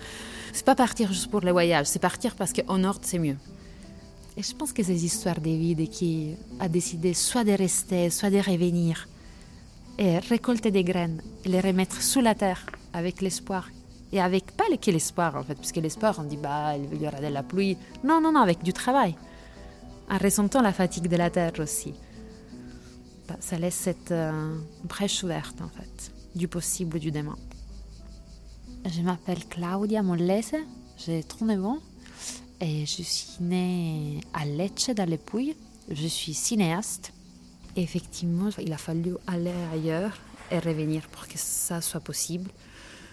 [0.51, 3.37] C'est pas partir juste pour le voyage, c'est partir parce qu'au Nord c'est mieux.
[4.35, 8.31] Et je pense que ces histoires de vie qui a décidé soit de rester, soit
[8.31, 9.07] de revenir,
[9.97, 13.69] et récolter des graines, les remettre sous la terre avec l'espoir.
[14.13, 17.07] Et avec pas que l'espoir en fait, parce que l'espoir on dit bah il y
[17.07, 17.77] aura de la pluie.
[18.03, 19.15] Non, non, non, avec du travail.
[20.07, 21.95] En ressentant la fatigue de la terre aussi.
[23.27, 27.37] Bah, ça laisse cette euh, brèche ouverte en fait, du possible, du demain.
[28.85, 30.57] Je m'appelle Claudia Mollese,
[30.97, 31.79] j'ai 39 ans
[32.61, 35.55] et je suis née à Lecce dans les Pouilles.
[35.89, 37.13] Je suis cinéaste.
[37.75, 40.15] Et effectivement, il a fallu aller ailleurs
[40.51, 42.51] et revenir pour que ça soit possible.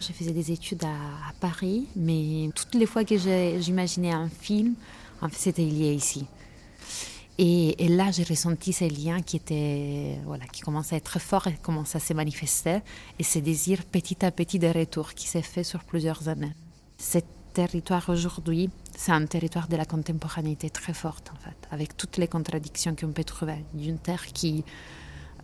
[0.01, 4.75] Je faisais des études à, Paris, mais toutes les fois que j'imaginais un film,
[5.21, 6.27] en fait, c'était lié ici.
[7.39, 11.55] Et, là, j'ai ressenti ces liens qui étaient, voilà, qui commençaient à être forts et
[11.63, 12.81] commençaient à se manifester.
[13.19, 16.53] Et ce désir petit à petit de retour qui s'est fait sur plusieurs années.
[16.99, 17.19] Ce
[17.55, 22.29] territoire aujourd'hui, c'est un territoire de la contemporanéité très forte, en fait, avec toutes les
[22.29, 23.65] contradictions qu'on peut trouver.
[23.73, 24.65] D'une terre qui,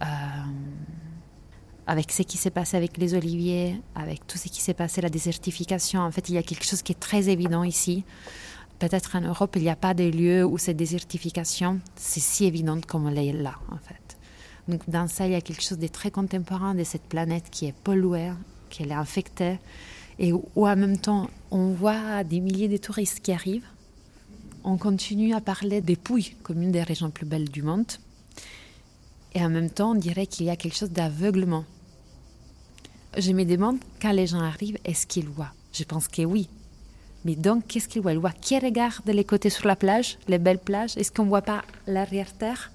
[0.02, 0.04] euh,
[1.86, 5.08] avec ce qui s'est passé avec les oliviers, avec tout ce qui s'est passé, la
[5.08, 8.04] désertification, en fait, il y a quelque chose qui est très évident ici.
[8.78, 12.86] Peut-être en Europe, il n'y a pas de lieux où cette désertification, c'est si évidente
[12.86, 14.16] comme elle est là, en fait.
[14.68, 17.66] Donc dans ça, il y a quelque chose de très contemporain de cette planète qui
[17.66, 18.32] est polluée,
[18.68, 19.58] qui est infectée,
[20.18, 23.68] et où en même temps, on voit des milliers de touristes qui arrivent.
[24.64, 27.92] On continue à parler des Pouilles comme une des régions plus belles du monde.
[29.34, 31.64] Et en même temps, on dirait qu'il y a quelque chose d'aveuglement.
[33.16, 36.48] Je me demande, quand les gens arrivent, est-ce qu'ils voient Je pense que oui,
[37.26, 40.38] mais donc, qu'est-ce qu'il voit Il voit qui regarde les côtés sur la plage, les
[40.38, 40.96] belles plages?
[40.96, 42.70] Est-ce qu'on ne voit pas l'arrière-terre?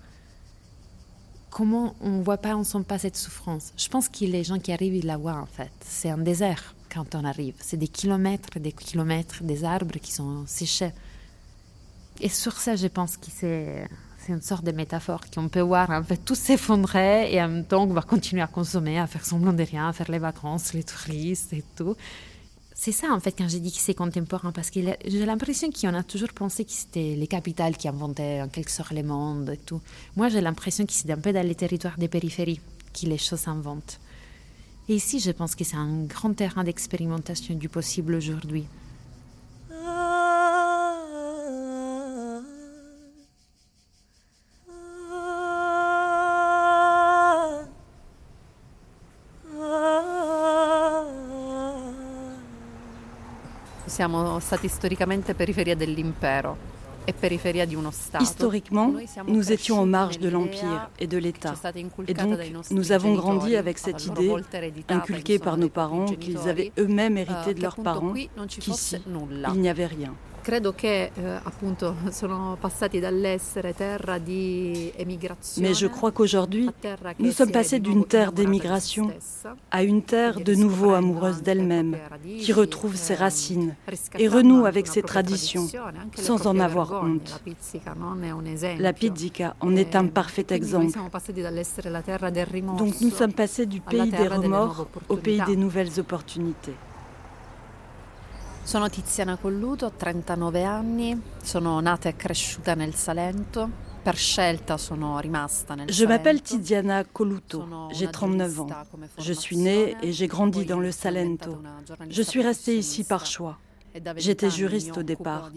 [1.50, 3.72] Comment on ne voit pas, on ne sent pas cette souffrance?
[3.78, 5.72] Je pense que les gens qui arrivent, ils la voient en fait.
[5.86, 7.56] C'est un désert quand on arrive.
[7.60, 10.92] C'est des kilomètres, des kilomètres, des arbres qui sont séchés.
[12.20, 13.88] Et sur ça, je pense que c'est
[14.24, 17.66] c'est une sorte de métaphore qu'on peut voir en fait tout s'effondrer et en même
[17.66, 20.74] temps on va continuer à consommer, à faire semblant de rien, à faire les vacances,
[20.74, 21.96] les touristes et tout.
[22.74, 25.94] C'est ça, en fait, quand j'ai dit que c'est contemporain, parce que j'ai l'impression qu'on
[25.94, 29.58] a toujours pensé que c'était les capitales qui inventaient en quelque sorte le monde et
[29.58, 29.80] tout.
[30.16, 32.60] Moi, j'ai l'impression que c'est un peu dans les territoires des périphéries
[32.92, 34.00] que les choses s'inventent.
[34.90, 38.66] Et ici, je pense que c'est un grand terrain d'expérimentation du possible aujourd'hui.
[53.92, 56.56] Siamo stati storicamente periferia dell'impero.
[57.04, 57.14] E
[58.22, 58.94] Historiquement,
[59.28, 61.54] nous étions en marge de l'Empire et de l'État.
[62.08, 62.40] Et donc,
[62.70, 64.34] nous avons grandi avec cette idée,
[64.88, 68.14] inculquée par nos parents, qu'ils avaient eux-mêmes hérité de leurs parents,
[68.48, 68.96] qu'ici,
[69.54, 70.14] il n'y avait rien.
[70.42, 75.68] Credo che eh, appunto sono passati dall'essere terra di emigrazione.
[75.68, 76.70] Mais je crois qu'aujourd'hui,
[77.20, 79.14] nous sommes passés d'une terre d'émigration
[79.70, 81.98] à une terre de nouveau amoureuse d'elle-même,
[82.40, 83.76] qui retrouve ses racines
[84.18, 85.68] et renoue avec ses traditions,
[86.16, 87.42] sans en avoir honte.
[88.80, 90.98] La pizzica en est un parfait exemple.
[92.78, 96.74] Donc nous sommes passés du pays des remords au pays des nouvelles opportunités.
[98.72, 103.70] Sono Tiziana Colluto, ho 39 anni, sono nata e cresciuta nel Salento.
[104.02, 108.70] Per scelta sono rimasta nel Je m'appelle Tiziana Coluto, j'ai 39 ans.
[109.18, 111.62] Je suis née et j'ai grandi dans le Salento.
[112.08, 113.58] Je suis restée ici par choix.
[114.16, 115.52] J'étais juriste au départ,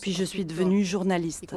[0.00, 1.52] puis je suis devenue journaliste.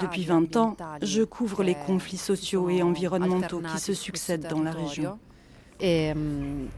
[0.00, 4.72] Depuis 20 ans, je couvre les conflits sociaux et environnementaux qui se succèdent dans la
[4.72, 5.16] région.
[5.84, 6.14] E,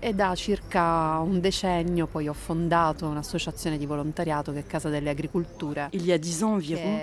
[0.00, 5.10] e, da circa un decennio poi ho fondato un'associazione di volontariato che è Casa delle
[5.10, 5.90] Agricolture.
[5.92, 6.98] Il y a dix ans environ,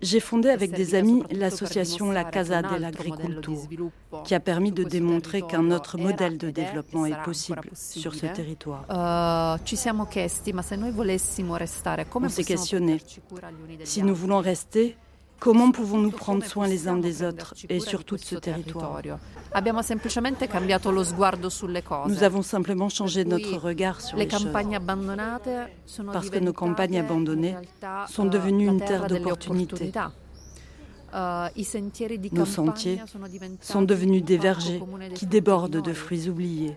[0.00, 3.66] j'ai fondé avec des amis l'association La Casa dell'Agricoltura,
[4.22, 9.58] qui a permis de démontrer qu'un autre modèle de développement est possible sur ce territoire.
[9.64, 13.00] Ci siamo chiesti, ma se noi volessimo restare, come On s'est questionné.
[13.82, 14.96] Si nous voulons rester,
[15.40, 19.00] Comment pouvons-nous prendre soin les uns des autres et surtout de ce territoire?
[22.06, 24.48] Nous avons simplement changé notre regard sur les choses.
[26.12, 27.56] Parce que nos campagnes abandonnées
[28.08, 29.92] sont devenues une terre d'opportunités.
[31.12, 33.00] Nos sentiers
[33.60, 34.80] sont devenus des vergers
[35.14, 36.76] qui débordent de fruits oubliés.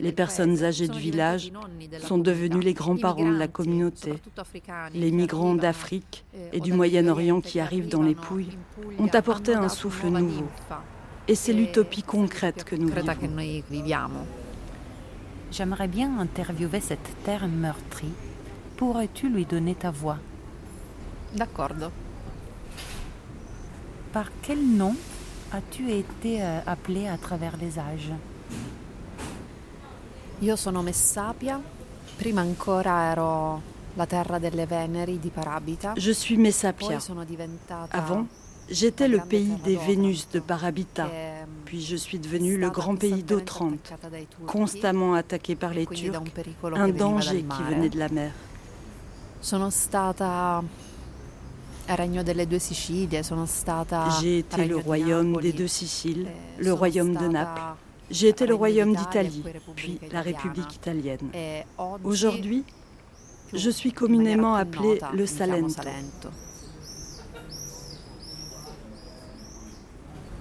[0.00, 1.52] Les personnes âgées du village
[2.00, 4.14] sont devenues les grands-parents de la communauté.
[4.94, 8.56] Les migrants d'Afrique et du Moyen-Orient qui arrivent dans les Pouilles
[8.98, 10.46] ont apporté un souffle nouveau.
[11.26, 14.26] Et c'est l'utopie concrète que nous vivons.
[15.50, 18.12] J'aimerais bien interviewer cette terre meurtrie.
[18.76, 20.18] Pourrais-tu lui donner ta voix?
[21.34, 21.86] D'accordo.
[24.14, 24.94] Par quel nom
[25.50, 28.12] as-tu été euh, appelé à travers les âges?
[30.38, 31.60] Io sono Messapia,
[32.16, 33.60] prima ancora ero
[33.94, 35.94] la terra delle Veneri di Parabita.
[35.96, 37.00] Je suis Messapia.
[37.90, 38.28] Avant,
[38.70, 41.10] j'étais le pays des Vénus de Parabita.
[41.64, 43.94] Puis je suis devenu le grand pays d'Otrante,
[44.46, 46.22] constamment attaqué par les Turcs,
[46.62, 48.30] un danger qui venait de la mer.
[49.40, 50.62] Sono stata
[54.20, 56.28] j'ai été le royaume des deux Siciles,
[56.58, 57.60] le royaume de Naples.
[58.10, 59.42] J'ai été le royaume d'Italie,
[59.76, 61.30] puis la République italienne.
[62.04, 62.64] Aujourd'hui,
[63.52, 65.82] je suis communément appelé le Salento.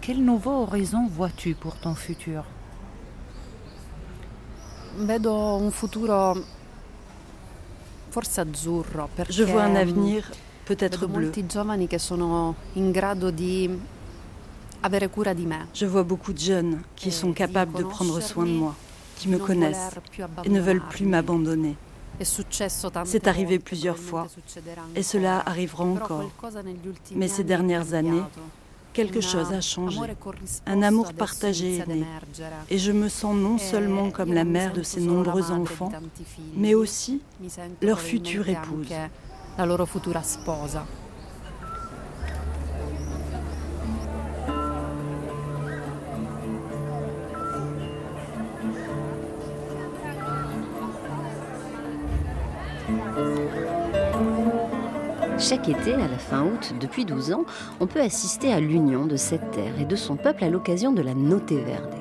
[0.01, 2.43] Quel nouveau horizon vois-tu pour ton futur?
[9.29, 10.29] Je vois un avenir
[10.65, 11.31] peut-être bleu.
[15.73, 18.75] Je vois beaucoup de jeunes qui sont capables de prendre soin de moi,
[19.17, 19.91] qui me connaissent
[20.43, 21.75] et ne veulent plus m'abandonner.
[23.05, 24.27] C'est arrivé plusieurs fois
[24.95, 26.29] et cela arrivera encore.
[27.15, 28.21] Mais ces dernières années,
[28.93, 29.99] quelque chose a changé.
[30.65, 32.03] Un amour partagé est né.
[32.69, 35.91] Et je me sens non seulement comme la mère de ces nombreux enfants,
[36.55, 37.21] mais aussi
[37.81, 38.89] leur future épouse
[39.57, 40.85] la loro futura sposa.
[55.39, 57.45] Chaque été, à la fin août, depuis 12 ans,
[57.79, 61.01] on peut assister à l'union de cette terre et de son peuple à l'occasion de
[61.01, 61.93] la Note Verde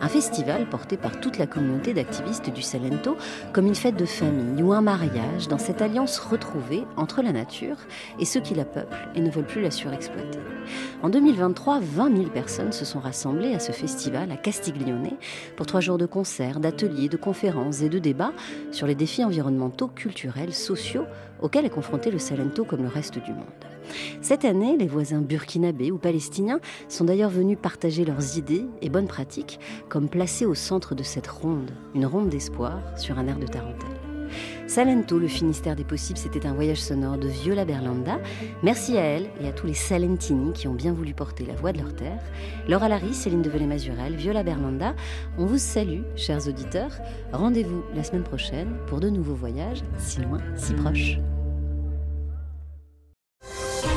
[0.00, 3.16] un festival porté par toute la communauté d'activistes du Salento
[3.52, 7.76] comme une fête de famille ou un mariage dans cette alliance retrouvée entre la nature
[8.18, 10.38] et ceux qui la peuplent et ne veulent plus la surexploiter.
[11.02, 15.16] En 2023, 20 000 personnes se sont rassemblées à ce festival à Castiglione
[15.56, 18.32] pour trois jours de concerts, d'ateliers, de conférences et de débats
[18.70, 21.04] sur les défis environnementaux, culturels, sociaux
[21.40, 23.69] auxquels est confronté le Salento comme le reste du monde.
[24.20, 29.08] Cette année, les voisins burkinabés ou palestiniens sont d'ailleurs venus partager leurs idées et bonnes
[29.08, 33.46] pratiques, comme placées au centre de cette ronde, une ronde d'espoir sur un air de
[33.46, 34.00] tarentelle.
[34.66, 38.20] Salento, le Finistère des possibles, c'était un voyage sonore de Viola Berlanda.
[38.62, 41.72] Merci à elle et à tous les Salentini qui ont bien voulu porter la voix
[41.72, 42.22] de leur terre.
[42.68, 44.94] Laura Larry, Céline Develay-Mazurel, Viola Berlanda,
[45.38, 46.92] on vous salue, chers auditeurs.
[47.32, 51.18] Rendez-vous la semaine prochaine pour de nouveaux voyages, si loin, si proches.
[53.42, 53.89] Yeah.